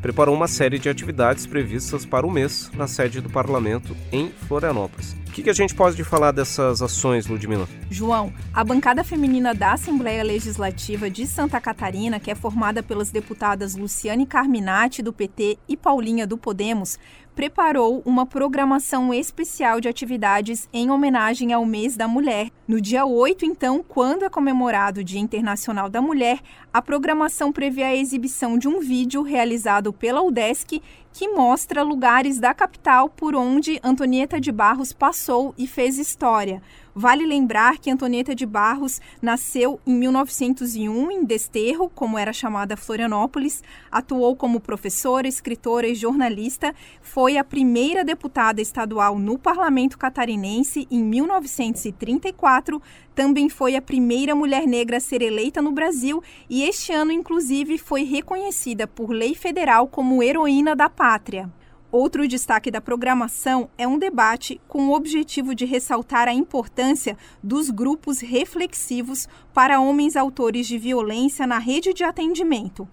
preparou 0.00 0.32
uma 0.32 0.46
série 0.46 0.78
de 0.78 0.88
atividades 0.88 1.46
previstas 1.46 2.06
para 2.06 2.24
o 2.24 2.30
mês 2.30 2.70
na 2.74 2.86
sede 2.86 3.20
do 3.20 3.28
Parlamento 3.28 3.96
em 4.12 4.28
Florianópolis. 4.46 5.16
que, 5.34 5.42
que 5.42 5.50
a 5.50 5.54
gente 5.54 5.74
pode 5.74 6.04
falar 6.04 6.30
dessas 6.30 6.80
ações, 6.80 7.26
Ludmila? 7.26 7.68
João, 7.90 8.32
a 8.52 8.62
bancada 8.62 9.02
feminina 9.02 9.52
da 9.52 9.72
Assembleia 9.72 10.22
Legislativa 10.22 11.10
de 11.10 11.26
Santa 11.26 11.60
Catarina, 11.60 12.20
que 12.20 12.30
é 12.30 12.36
formada 12.36 12.84
pelas 12.84 13.10
deputadas 13.10 13.74
Luciane 13.74 14.26
Carminati, 14.26 15.02
do 15.02 15.12
PT, 15.12 15.58
e 15.68 15.76
Paulinha, 15.76 16.24
do 16.24 16.38
Podemos, 16.38 17.00
preparou 17.34 18.02
uma 18.04 18.24
programação 18.24 19.12
especial 19.12 19.80
de 19.80 19.88
atividades 19.88 20.68
em 20.72 20.90
homenagem 20.90 21.52
ao 21.52 21.66
mês 21.66 21.96
da 21.96 22.06
mulher. 22.06 22.50
No 22.66 22.80
dia 22.80 23.04
8, 23.04 23.44
então, 23.44 23.84
quando 23.86 24.24
é 24.24 24.28
comemorado 24.28 25.00
o 25.00 25.04
Dia 25.04 25.20
Internacional 25.20 25.90
da 25.90 26.00
Mulher, 26.00 26.40
a 26.72 26.80
programação 26.80 27.52
prevê 27.52 27.82
a 27.82 27.96
exibição 27.96 28.56
de 28.56 28.68
um 28.68 28.80
vídeo 28.80 29.22
realizado 29.22 29.92
pela 29.92 30.22
UDESC 30.22 30.80
que 31.12 31.28
mostra 31.28 31.82
lugares 31.82 32.40
da 32.40 32.54
capital 32.54 33.08
por 33.08 33.34
onde 33.34 33.80
Antonieta 33.82 34.40
de 34.40 34.50
Barros 34.50 34.92
passou 34.92 35.54
e 35.56 35.66
fez 35.66 35.98
história. 35.98 36.62
Vale 36.96 37.26
lembrar 37.26 37.78
que 37.78 37.90
Antonieta 37.90 38.36
de 38.36 38.46
Barros 38.46 39.00
nasceu 39.20 39.80
em 39.84 39.92
1901 39.96 41.10
em 41.10 41.24
Desterro, 41.24 41.90
como 41.92 42.16
era 42.16 42.32
chamada 42.32 42.76
Florianópolis, 42.76 43.64
atuou 43.90 44.36
como 44.36 44.60
professora, 44.60 45.26
escritora 45.26 45.88
e 45.88 45.94
jornalista, 45.96 46.72
foi 47.02 47.36
a 47.36 47.42
primeira 47.42 48.04
deputada 48.04 48.62
estadual 48.62 49.18
no 49.18 49.36
Parlamento 49.36 49.98
catarinense 49.98 50.86
em 50.88 51.02
1934, 51.02 52.80
também 53.12 53.48
foi 53.48 53.74
a 53.74 53.82
primeira 53.82 54.32
mulher 54.32 54.64
negra 54.64 54.98
a 54.98 55.00
ser 55.00 55.20
eleita 55.20 55.60
no 55.60 55.72
Brasil 55.72 56.22
e 56.48 56.62
este 56.62 56.92
ano, 56.92 57.10
inclusive, 57.10 57.76
foi 57.76 58.04
reconhecida 58.04 58.86
por 58.86 59.10
lei 59.10 59.34
federal 59.34 59.88
como 59.88 60.22
heroína 60.22 60.76
da 60.76 60.88
pátria. 60.88 61.50
Outro 61.96 62.26
destaque 62.26 62.72
da 62.72 62.80
programação 62.80 63.70
é 63.78 63.86
um 63.86 63.96
debate 63.96 64.60
com 64.66 64.88
o 64.88 64.96
objetivo 64.96 65.54
de 65.54 65.64
ressaltar 65.64 66.26
a 66.26 66.34
importância 66.34 67.16
dos 67.40 67.70
grupos 67.70 68.18
reflexivos 68.18 69.28
para 69.52 69.78
homens 69.80 70.16
autores 70.16 70.66
de 70.66 70.76
violência 70.76 71.46
na 71.46 71.60
rede 71.60 71.94
de 71.94 72.02
atendimento. 72.02 72.88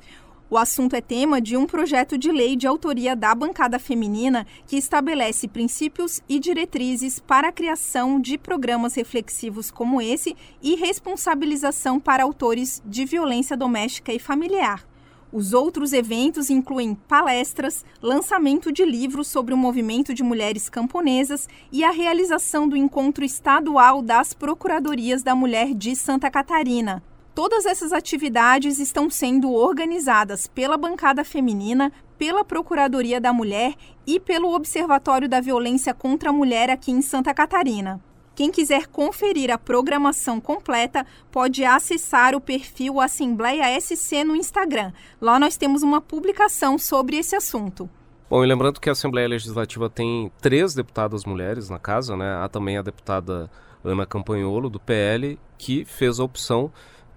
O 0.51 0.55
assunto 0.55 0.95
é 0.95 1.01
tema 1.01 1.41
de 1.41 1.57
um 1.57 1.65
projeto 1.65 2.15
de 2.15 2.31
lei 2.31 2.55
de 2.55 2.67
autoria 2.67 3.15
da 3.15 3.33
bancada 3.33 3.79
feminina 3.79 4.45
que 4.67 4.77
estabelece 4.77 5.47
princípios 5.47 6.21
e 6.29 6.37
diretrizes 6.37 7.17
para 7.17 7.47
a 7.47 7.51
criação 7.51 8.21
de 8.21 8.37
programas 8.37 8.93
reflexivos 8.93 9.71
como 9.71 9.99
esse 9.99 10.37
e 10.61 10.75
responsabilização 10.75 11.99
para 11.99 12.21
autores 12.21 12.83
de 12.85 13.03
violência 13.03 13.57
doméstica 13.57 14.13
e 14.13 14.19
familiar. 14.19 14.90
Os 15.33 15.53
outros 15.53 15.93
eventos 15.93 16.49
incluem 16.49 16.93
palestras, 16.93 17.85
lançamento 18.01 18.69
de 18.69 18.83
livros 18.83 19.29
sobre 19.29 19.53
o 19.53 19.57
movimento 19.57 20.13
de 20.13 20.23
mulheres 20.23 20.67
camponesas 20.67 21.47
e 21.71 21.85
a 21.85 21.91
realização 21.91 22.67
do 22.67 22.75
encontro 22.75 23.23
estadual 23.23 24.01
das 24.01 24.33
Procuradorias 24.33 25.23
da 25.23 25.33
Mulher 25.33 25.73
de 25.73 25.95
Santa 25.95 26.29
Catarina. 26.29 27.01
Todas 27.33 27.65
essas 27.65 27.93
atividades 27.93 28.77
estão 28.77 29.09
sendo 29.09 29.53
organizadas 29.53 30.47
pela 30.47 30.75
bancada 30.75 31.23
feminina, 31.23 31.93
pela 32.17 32.43
Procuradoria 32.43 33.21
da 33.21 33.31
Mulher 33.31 33.75
e 34.05 34.19
pelo 34.19 34.53
Observatório 34.53 35.29
da 35.29 35.39
Violência 35.39 35.93
contra 35.93 36.29
a 36.29 36.33
Mulher 36.33 36.69
aqui 36.69 36.91
em 36.91 37.01
Santa 37.01 37.33
Catarina. 37.33 38.01
Quem 38.41 38.49
quiser 38.49 38.87
conferir 38.87 39.51
a 39.51 39.57
programação 39.59 40.41
completa 40.41 41.05
pode 41.31 41.63
acessar 41.63 42.33
o 42.33 42.41
perfil 42.41 42.99
Assembleia 42.99 43.79
SC 43.79 44.23
no 44.23 44.35
Instagram. 44.35 44.91
Lá 45.21 45.39
nós 45.39 45.57
temos 45.57 45.83
uma 45.83 46.01
publicação 46.01 46.75
sobre 46.79 47.17
esse 47.17 47.35
assunto. 47.35 47.87
Bom, 48.27 48.43
e 48.43 48.47
lembrando 48.47 48.79
que 48.79 48.89
a 48.89 48.93
Assembleia 48.93 49.27
Legislativa 49.27 49.91
tem 49.91 50.31
três 50.41 50.73
deputadas 50.73 51.23
mulheres 51.23 51.69
na 51.69 51.77
casa, 51.77 52.17
né? 52.17 52.33
Há 52.43 52.49
também 52.49 52.79
a 52.79 52.81
deputada 52.81 53.47
Ana 53.83 54.07
Campanholo, 54.07 54.71
do 54.71 54.79
PL, 54.79 55.37
que 55.55 55.85
fez 55.85 56.19
a 56.19 56.23
opção 56.23 56.71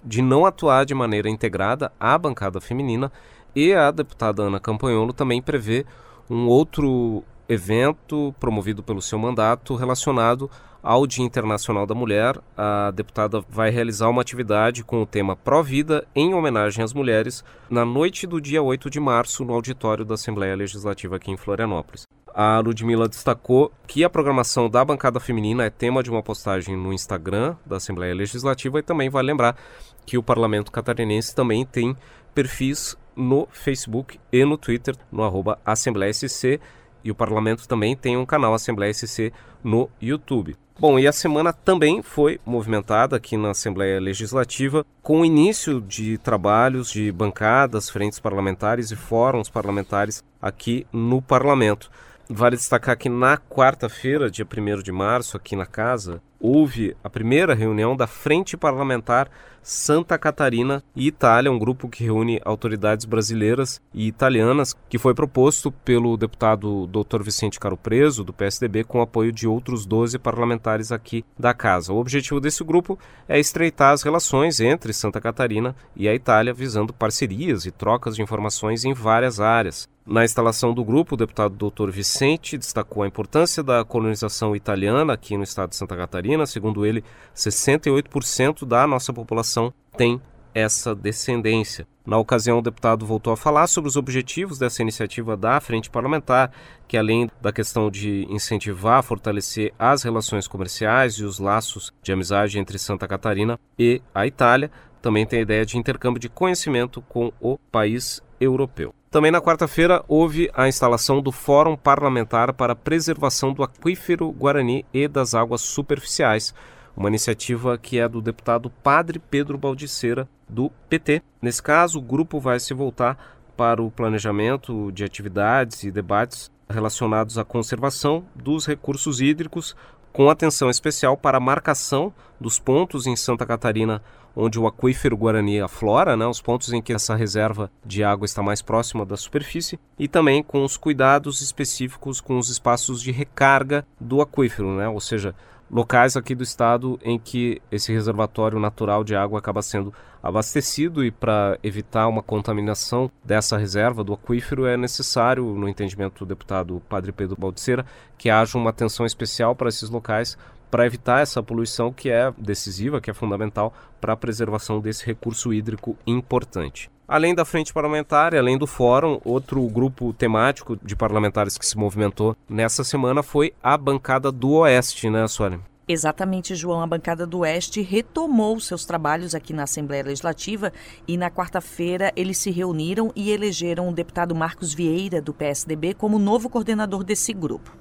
de 0.05 0.21
não 0.21 0.45
atuar 0.45 0.85
de 0.85 0.93
maneira 0.93 1.31
integrada 1.31 1.91
à 1.99 2.19
bancada 2.19 2.61
feminina, 2.61 3.11
e 3.57 3.73
a 3.73 3.91
deputada 3.91 4.43
Ana 4.43 4.61
Campanholo 4.61 5.15
também 5.15 5.41
prevê 5.41 5.87
um 6.29 6.49
outro 6.49 7.25
evento 7.49 8.35
promovido 8.39 8.83
pelo 8.83 9.01
seu 9.01 9.19
mandato 9.19 9.75
relacionado 9.75 10.51
ao 10.85 11.07
Dia 11.07 11.25
Internacional 11.25 11.87
da 11.87 11.95
Mulher, 11.95 12.39
a 12.55 12.91
deputada 12.91 13.41
vai 13.49 13.71
realizar 13.71 14.11
uma 14.11 14.21
atividade 14.21 14.85
com 14.85 15.01
o 15.01 15.07
tema 15.07 15.35
Pró-Vida 15.35 16.07
em 16.15 16.35
homenagem 16.35 16.85
às 16.85 16.93
mulheres 16.93 17.43
na 17.71 17.87
noite 17.87 18.27
do 18.27 18.39
dia 18.39 18.63
8 18.63 18.91
de 18.91 19.01
março 19.01 19.47
no 19.47 19.55
auditório 19.55 20.05
da 20.05 20.13
Assembleia 20.13 20.55
Legislativa 20.55 21.17
aqui 21.17 21.31
em 21.31 21.39
Florianópolis. 21.39 22.03
A 22.35 22.59
Ludmilla 22.59 23.09
destacou 23.09 23.73
que 23.87 24.05
a 24.05 24.11
programação 24.11 24.69
da 24.69 24.85
bancada 24.85 25.19
feminina 25.19 25.65
é 25.65 25.71
tema 25.71 26.03
de 26.03 26.11
uma 26.11 26.23
postagem 26.23 26.77
no 26.77 26.93
Instagram 26.93 27.57
da 27.65 27.77
Assembleia 27.77 28.15
Legislativa 28.15 28.79
e 28.79 28.83
também 28.83 29.09
vai 29.09 29.23
lembrar 29.23 29.57
que 30.05 30.19
o 30.19 30.23
Parlamento 30.23 30.71
Catarinense 30.71 31.35
também 31.35 31.65
tem 31.65 31.97
perfis 32.35 32.95
no 33.17 33.49
Facebook 33.51 34.21
e 34.31 34.45
no 34.45 34.59
Twitter, 34.59 34.95
no 35.11 35.23
arroba 35.23 35.59
Assembleia 35.65 36.13
SC, 36.13 36.61
e 37.05 37.11
o 37.11 37.15
Parlamento 37.15 37.69
também 37.69 37.95
tem 37.95 38.17
um 38.17 38.25
canal 38.25 38.55
Assembleia 38.55 38.93
SC 38.93 39.33
no 39.63 39.89
YouTube. 40.01 40.57
Bom, 40.77 40.99
e 40.99 41.07
a 41.07 41.13
semana 41.13 41.53
também 41.53 42.03
foi 42.03 42.41
movimentada 42.45 43.15
aqui 43.15 43.37
na 43.37 43.51
Assembleia 43.51 44.01
Legislativa 44.01 44.85
com 45.03 45.21
o 45.21 45.25
início 45.25 45.81
de 45.81 46.19
trabalhos 46.19 46.91
de 46.91 47.13
bancadas, 47.13 47.89
frentes 47.89 48.19
parlamentares 48.19 48.91
e 48.91 48.97
fóruns 48.97 49.49
parlamentares 49.49 50.25
aqui 50.43 50.85
no 50.93 51.23
Parlamento. 51.23 51.89
Vale 52.29 52.57
destacar 52.57 52.97
que 52.97 53.09
na 53.09 53.37
quarta-feira, 53.37 54.31
dia 54.31 54.47
1 54.47 54.83
de 54.83 54.91
março, 54.91 55.37
aqui 55.37 55.55
na 55.55 55.67
casa, 55.67 56.21
houve 56.41 56.97
a 57.05 57.11
primeira 57.11 57.55
reunião 57.55 57.95
da 57.95 58.07
Frente 58.07 58.57
Parlamentar 58.57 59.31
Santa 59.67 60.19
Catarina 60.19 60.85
e 60.95 61.07
Itália, 61.07 61.51
um 61.51 61.59
grupo 61.59 61.89
que 61.89 62.05
reúne 62.05 62.39
autoridades 62.45 63.07
brasileiras 63.07 63.81
e 63.95 64.07
italianas, 64.07 64.77
que 64.91 64.99
foi 64.99 65.15
proposto 65.15 65.73
pelo 65.73 66.19
deputado 66.19 66.87
Dr. 66.87 67.23
Vicente 67.23 67.59
Caro 67.59 67.75
Preso, 67.75 68.23
do 68.23 68.31
PSDB, 68.31 68.85
com 68.85 69.01
apoio 69.01 69.33
de 69.33 69.49
outros 69.49 69.87
12 69.87 70.19
parlamentares 70.19 70.93
aqui 70.93 71.25
da 71.39 71.55
casa. 71.55 71.95
O 71.95 71.97
objetivo 71.97 72.41
desse 72.41 72.63
grupo 72.63 72.99
é 73.27 73.41
estreitar 73.41 73.95
as 73.95 74.03
relações 74.03 74.61
entre 74.61 74.93
Santa 74.93 75.19
Catarina 75.19 75.75
e 75.97 76.07
a 76.07 76.15
Itália, 76.15 76.53
visando 76.53 76.93
parcerias 76.93 77.65
e 77.65 77.71
trocas 77.71 78.17
de 78.17 78.23
informações 78.23 78.85
em 78.85 78.93
várias 78.93 79.41
áreas. 79.41 79.89
Na 80.07 80.23
instalação 80.23 80.75
do 80.75 80.85
grupo, 80.85 81.15
o 81.15 81.17
deputado 81.17 81.57
Dr. 81.57 81.91
Vicente 81.91 82.59
destacou 82.59 83.03
a 83.03 83.07
importância 83.07 83.63
da 83.63 83.83
colonização 83.87 84.55
italiana 84.55 85.15
aqui 85.15 85.35
no 85.35 85.43
estado 85.43 85.71
de 85.71 85.77
Santa 85.77 85.97
Catarina. 85.97 86.45
Segundo 86.45 86.85
ele, 86.85 87.03
68% 87.35 88.67
da 88.67 88.87
nossa 88.87 89.15
população 89.15 89.73
tem 89.97 90.21
essa 90.55 90.95
descendência. 90.95 91.87
Na 92.07 92.19
ocasião, 92.19 92.59
o 92.59 92.63
deputado 92.63 93.07
voltou 93.07 93.33
a 93.33 93.37
falar 93.37 93.67
sobre 93.67 93.89
os 93.89 93.97
objetivos 93.97 94.59
dessa 94.59 94.83
iniciativa 94.83 95.39
da 95.39 95.59
Frente 95.59 95.89
Parlamentar, 95.89 96.53
que 96.87 96.99
além 96.99 97.31
da 97.41 97.51
questão 97.51 97.91
de 97.91 98.27
incentivar, 98.29 99.03
fortalecer 99.03 99.73
as 99.79 100.03
relações 100.03 100.47
comerciais 100.47 101.15
e 101.15 101.25
os 101.25 101.39
laços 101.39 101.91
de 102.03 102.13
amizade 102.13 102.59
entre 102.59 102.79
Santa 102.79 103.09
Catarina 103.09 103.59
e 103.79 104.03
a 104.15 104.27
Itália, 104.27 104.71
também 105.01 105.25
tem 105.25 105.39
a 105.39 105.43
ideia 105.43 105.65
de 105.65 105.79
intercâmbio 105.79 106.21
de 106.21 106.29
conhecimento 106.29 107.01
com 107.01 107.33
o 107.41 107.57
país 107.73 108.23
europeu. 108.39 108.95
Também 109.15 109.31
na 109.31 109.41
quarta-feira 109.41 110.05
houve 110.09 110.51
a 110.53 110.67
instalação 110.67 111.23
do 111.23 111.31
Fórum 111.31 111.77
Parlamentar 111.77 112.53
para 112.53 112.73
a 112.73 112.77
Preservação 112.77 113.53
do 113.53 113.63
Aquífero 113.63 114.29
Guarani 114.33 114.85
e 114.93 115.07
das 115.07 115.37
Águas 115.37 115.61
Superficiais, 115.61 116.53
uma 116.97 117.09
iniciativa 117.09 117.79
que 117.79 118.01
é 118.01 118.09
do 118.09 118.21
deputado 118.21 118.69
Padre 118.69 119.21
Pedro 119.21 119.57
Baldiceira, 119.57 120.29
do 120.49 120.69
PT. 120.89 121.23
Nesse 121.41 121.63
caso, 121.63 122.01
o 122.01 122.03
grupo 122.03 122.41
vai 122.41 122.59
se 122.59 122.75
voltar 122.75 123.17
para 123.57 123.81
o 123.81 123.89
planejamento 123.89 124.91
de 124.91 125.05
atividades 125.05 125.85
e 125.85 125.93
debates 125.93 126.51
relacionados 126.69 127.39
à 127.39 127.45
conservação 127.45 128.25
dos 128.35 128.67
recursos 128.67 129.21
hídricos, 129.21 129.77
com 130.13 130.29
atenção 130.29 130.69
especial 130.69 131.17
para 131.17 131.39
a 131.39 131.41
marcação 131.41 132.13
dos 132.41 132.59
pontos 132.59 133.07
em 133.07 133.15
Santa 133.15 133.47
Catarina 133.47 134.03
onde 134.37 134.59
o 134.59 134.67
aquífero 134.67 135.17
Guarani 135.17 135.61
aflora, 135.61 136.17
né, 136.17 136.27
os 136.27 136.41
pontos 136.41 136.73
em 136.73 136.83
que 136.83 136.93
essa 136.93 137.15
reserva 137.15 137.71
de 137.85 138.03
água 138.03 138.25
está 138.25 138.43
mais 138.43 138.61
próxima 138.63 139.05
da 139.05 139.17
superfície, 139.17 139.79
e 139.99 140.09
também 140.09 140.43
com 140.43 140.65
os 140.65 140.77
cuidados 140.77 141.41
específicos 141.41 142.21
com 142.21 142.39
os 142.39 142.49
espaços 142.49 143.01
de 143.01 143.13
recarga 143.13 143.87
do 144.01 144.21
aquífero, 144.21 144.77
né, 144.77 144.89
ou 144.89 145.01
seja, 145.01 145.35
locais 145.71 146.17
aqui 146.17 146.35
do 146.35 146.43
estado 146.43 146.99
em 147.03 147.19
que 147.19 147.61
esse 147.71 147.93
reservatório 147.93 148.59
natural 148.61 149.03
de 149.03 149.17
água 149.17 149.39
acaba 149.39 149.63
sendo 149.63 149.93
abastecido 150.23 151.05
e 151.05 151.11
para 151.11 151.59
evitar 151.63 152.09
uma 152.09 152.23
contaminação 152.23 153.11
dessa 153.23 153.59
reserva 153.59 154.03
do 154.03 154.15
aquífero 154.15 154.67
é 154.67 154.77
necessário, 154.77 155.45
no 155.45 155.69
entendimento 155.69 156.25
do 156.25 156.29
deputado 156.29 156.81
Padre 156.89 157.13
Pedro 157.13 157.37
Baldiceira, 157.37 157.85
que 158.17 158.31
haja 158.31 158.57
uma 158.57 158.71
atenção 158.71 159.05
especial 159.05 159.55
para 159.55 159.69
esses 159.69 159.91
locais 159.91 160.39
para 160.71 160.87
evitar 160.87 161.21
essa 161.21 161.43
poluição 161.43 161.93
que 161.93 162.11
é 162.11 162.33
decisiva, 162.37 163.01
que 163.01 163.11
é 163.11 163.15
fundamental 163.15 163.73
para 164.01 164.13
a 164.13 164.17
preservação 164.17 164.81
desse 164.81 165.05
recurso 165.07 165.53
hídrico 165.53 165.97
importante. 166.07 166.91
Além 167.07 167.35
da 167.35 167.45
frente 167.45 167.73
parlamentar 167.73 168.33
e 168.33 168.39
além 168.39 168.57
do 168.57 168.67
fórum, 168.67 169.21
outro 169.25 169.63
grupo 169.69 170.13
temático 170.15 170.77
de 170.83 170.97
parlamentares 170.97 171.59
que 171.59 171.67
se 171.67 171.77
movimentou 171.77 172.35
nessa 172.49 172.83
semana 172.83 173.23
foi 173.23 173.53
a 173.63 173.77
bancada 173.77 174.33
do 174.33 174.53
Oeste, 174.53 175.11
né, 175.11 175.29
Sônia? 175.29 175.61
Exatamente, 175.87 176.55
João. 176.55 176.81
A 176.81 176.87
bancada 176.87 177.27
do 177.27 177.41
Oeste 177.41 177.83
retomou 177.83 178.59
seus 178.59 178.87
trabalhos 178.87 179.35
aqui 179.35 179.53
na 179.53 179.65
Assembleia 179.65 180.03
Legislativa 180.03 180.73
e 181.07 181.19
na 181.19 181.31
quarta-feira 181.31 182.11
eles 182.17 182.39
se 182.39 182.51
reuniram 182.51 183.13
e 183.15 183.31
elegeram 183.31 183.91
o 183.91 183.93
deputado 183.93 184.35
Marcos 184.35 184.73
Vieira, 184.73 185.21
do 185.21 185.35
PSDB, 185.35 185.93
como 185.93 186.19
novo 186.19 186.49
coordenador 186.49 187.05
desse 187.05 187.35
grupo. 187.35 187.77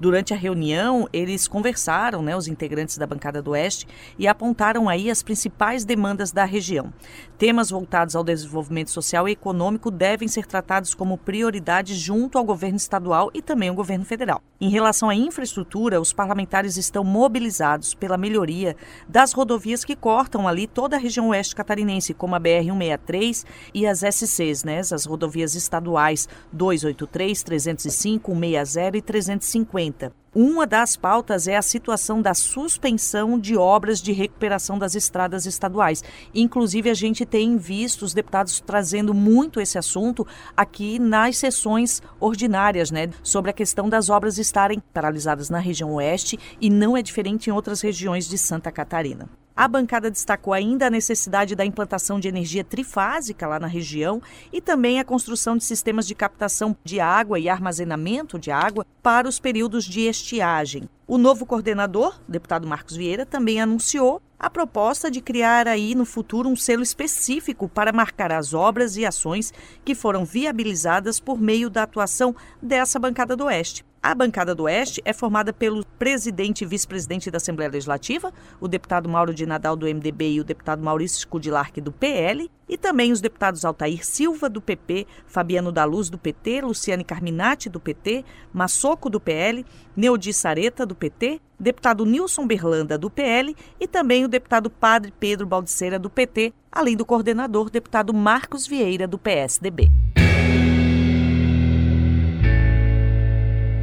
Durante 0.00 0.32
a 0.32 0.36
reunião, 0.36 1.08
eles 1.12 1.48
conversaram, 1.48 2.22
né, 2.22 2.36
os 2.36 2.46
integrantes 2.46 2.96
da 2.96 3.06
bancada 3.06 3.42
do 3.42 3.50
Oeste, 3.50 3.86
e 4.18 4.28
apontaram 4.28 4.88
aí 4.88 5.10
as 5.10 5.22
principais 5.22 5.84
demandas 5.84 6.30
da 6.30 6.44
região. 6.44 6.92
Temas 7.36 7.70
voltados 7.70 8.14
ao 8.14 8.22
desenvolvimento 8.22 8.90
social 8.90 9.28
e 9.28 9.32
econômico 9.32 9.90
devem 9.90 10.28
ser 10.28 10.46
tratados 10.46 10.94
como 10.94 11.18
prioridade 11.18 11.94
junto 11.94 12.38
ao 12.38 12.44
governo 12.44 12.76
estadual 12.76 13.30
e 13.34 13.42
também 13.42 13.68
ao 13.68 13.74
governo 13.74 14.04
federal. 14.04 14.40
Em 14.60 14.70
relação 14.70 15.08
à 15.08 15.14
infraestrutura, 15.14 16.00
os 16.00 16.12
parlamentares 16.12 16.76
estão 16.76 17.04
mobilizados 17.04 17.94
pela 17.94 18.18
melhoria 18.18 18.74
das 19.08 19.32
rodovias 19.32 19.84
que 19.84 19.94
cortam 19.94 20.48
ali 20.48 20.66
toda 20.66 20.96
a 20.96 20.98
região 20.98 21.28
oeste 21.28 21.54
catarinense, 21.54 22.12
como 22.12 22.34
a 22.34 22.40
BR-163 22.40 23.44
e 23.72 23.86
as 23.86 24.00
SCs, 24.00 24.64
né, 24.64 24.80
as 24.80 25.04
rodovias 25.04 25.54
estaduais 25.54 26.28
283, 26.52 27.40
305, 27.44 28.32
160 28.32 28.96
e 28.96 29.02
350 29.02 30.12
uma 30.34 30.66
das 30.66 30.96
pautas 30.96 31.48
é 31.48 31.56
a 31.56 31.62
situação 31.62 32.20
da 32.20 32.34
suspensão 32.34 33.38
de 33.38 33.56
obras 33.56 34.00
de 34.00 34.12
recuperação 34.12 34.78
das 34.78 34.94
estradas 34.94 35.46
estaduais. 35.46 36.04
Inclusive, 36.34 36.90
a 36.90 36.94
gente 36.94 37.24
tem 37.24 37.56
visto 37.56 38.02
os 38.02 38.12
deputados 38.12 38.60
trazendo 38.60 39.14
muito 39.14 39.60
esse 39.60 39.78
assunto 39.78 40.26
aqui 40.56 40.98
nas 40.98 41.38
sessões 41.38 42.02
ordinárias, 42.20 42.90
né? 42.90 43.08
Sobre 43.22 43.50
a 43.50 43.54
questão 43.54 43.88
das 43.88 44.10
obras 44.10 44.38
estarem 44.38 44.82
paralisadas 44.92 45.48
na 45.48 45.58
região 45.58 45.94
oeste 45.94 46.38
e 46.60 46.68
não 46.68 46.96
é 46.96 47.02
diferente 47.02 47.48
em 47.48 47.52
outras 47.52 47.80
regiões 47.80 48.28
de 48.28 48.36
Santa 48.36 48.70
Catarina. 48.70 49.28
A 49.58 49.66
bancada 49.66 50.08
destacou 50.08 50.54
ainda 50.54 50.86
a 50.86 50.90
necessidade 50.90 51.56
da 51.56 51.64
implantação 51.64 52.20
de 52.20 52.28
energia 52.28 52.62
trifásica 52.62 53.44
lá 53.44 53.58
na 53.58 53.66
região 53.66 54.22
e 54.52 54.60
também 54.60 55.00
a 55.00 55.04
construção 55.04 55.56
de 55.56 55.64
sistemas 55.64 56.06
de 56.06 56.14
captação 56.14 56.76
de 56.84 57.00
água 57.00 57.40
e 57.40 57.48
armazenamento 57.48 58.38
de 58.38 58.52
água 58.52 58.86
para 59.02 59.28
os 59.28 59.40
períodos 59.40 59.84
de 59.84 60.02
estiagem. 60.02 60.88
O 61.08 61.18
novo 61.18 61.44
coordenador, 61.44 62.20
deputado 62.28 62.68
Marcos 62.68 62.94
Vieira, 62.94 63.26
também 63.26 63.60
anunciou 63.60 64.22
a 64.38 64.48
proposta 64.48 65.10
de 65.10 65.20
criar 65.20 65.66
aí 65.66 65.92
no 65.92 66.04
futuro 66.04 66.48
um 66.48 66.54
selo 66.54 66.84
específico 66.84 67.68
para 67.68 67.92
marcar 67.92 68.30
as 68.30 68.54
obras 68.54 68.96
e 68.96 69.04
ações 69.04 69.52
que 69.84 69.92
foram 69.92 70.24
viabilizadas 70.24 71.18
por 71.18 71.40
meio 71.40 71.68
da 71.68 71.82
atuação 71.82 72.32
dessa 72.62 72.96
bancada 72.96 73.34
do 73.34 73.46
Oeste. 73.46 73.87
A 74.00 74.14
bancada 74.14 74.54
do 74.54 74.64
Oeste 74.64 75.02
é 75.04 75.12
formada 75.12 75.52
pelo 75.52 75.84
presidente 75.98 76.62
e 76.62 76.66
vice-presidente 76.66 77.32
da 77.32 77.38
Assembleia 77.38 77.70
Legislativa, 77.70 78.32
o 78.60 78.68
deputado 78.68 79.08
Mauro 79.08 79.34
de 79.34 79.44
Nadal 79.44 79.74
do 79.74 79.86
MDB 79.86 80.34
e 80.34 80.40
o 80.40 80.44
deputado 80.44 80.82
Maurício 80.82 81.18
Scudilarque 81.18 81.80
do 81.80 81.90
PL, 81.90 82.48
e 82.68 82.78
também 82.78 83.10
os 83.10 83.20
deputados 83.20 83.64
Altair 83.64 84.06
Silva 84.06 84.48
do 84.48 84.60
PP, 84.60 85.04
Fabiano 85.26 85.72
da 85.72 85.84
Luz 85.84 86.08
do 86.08 86.16
PT, 86.16 86.60
Luciane 86.60 87.02
Carminati 87.02 87.68
do 87.68 87.80
PT, 87.80 88.24
Massoco 88.52 89.10
do 89.10 89.18
PL, 89.18 89.66
Neudi 89.96 90.32
Sareta 90.32 90.86
do 90.86 90.94
PT, 90.94 91.40
deputado 91.58 92.06
Nilson 92.06 92.46
Berlanda 92.46 92.96
do 92.96 93.10
PL 93.10 93.56
e 93.80 93.88
também 93.88 94.24
o 94.24 94.28
deputado 94.28 94.70
Padre 94.70 95.12
Pedro 95.18 95.44
Baldiceira 95.44 95.98
do 95.98 96.08
PT, 96.08 96.52
além 96.70 96.96
do 96.96 97.04
coordenador 97.04 97.68
deputado 97.68 98.14
Marcos 98.14 98.64
Vieira 98.64 99.08
do 99.08 99.18
PSDB. 99.18 99.90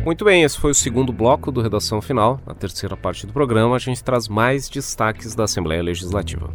Muito 0.06 0.24
bem, 0.24 0.44
esse 0.44 0.60
foi 0.60 0.70
o 0.70 0.76
segundo 0.76 1.12
bloco 1.12 1.52
do 1.52 1.64
Redação 1.64 2.00
Final. 2.00 2.40
Na 2.46 2.54
terceira 2.54 2.96
parte 2.96 3.26
do 3.26 3.34
programa, 3.34 3.76
a 3.76 3.80
gente 3.80 4.04
traz 4.04 4.28
mais 4.28 4.70
destaques 4.70 5.34
da 5.34 5.46
Assembleia 5.46 5.82
Legislativa. 5.82 6.54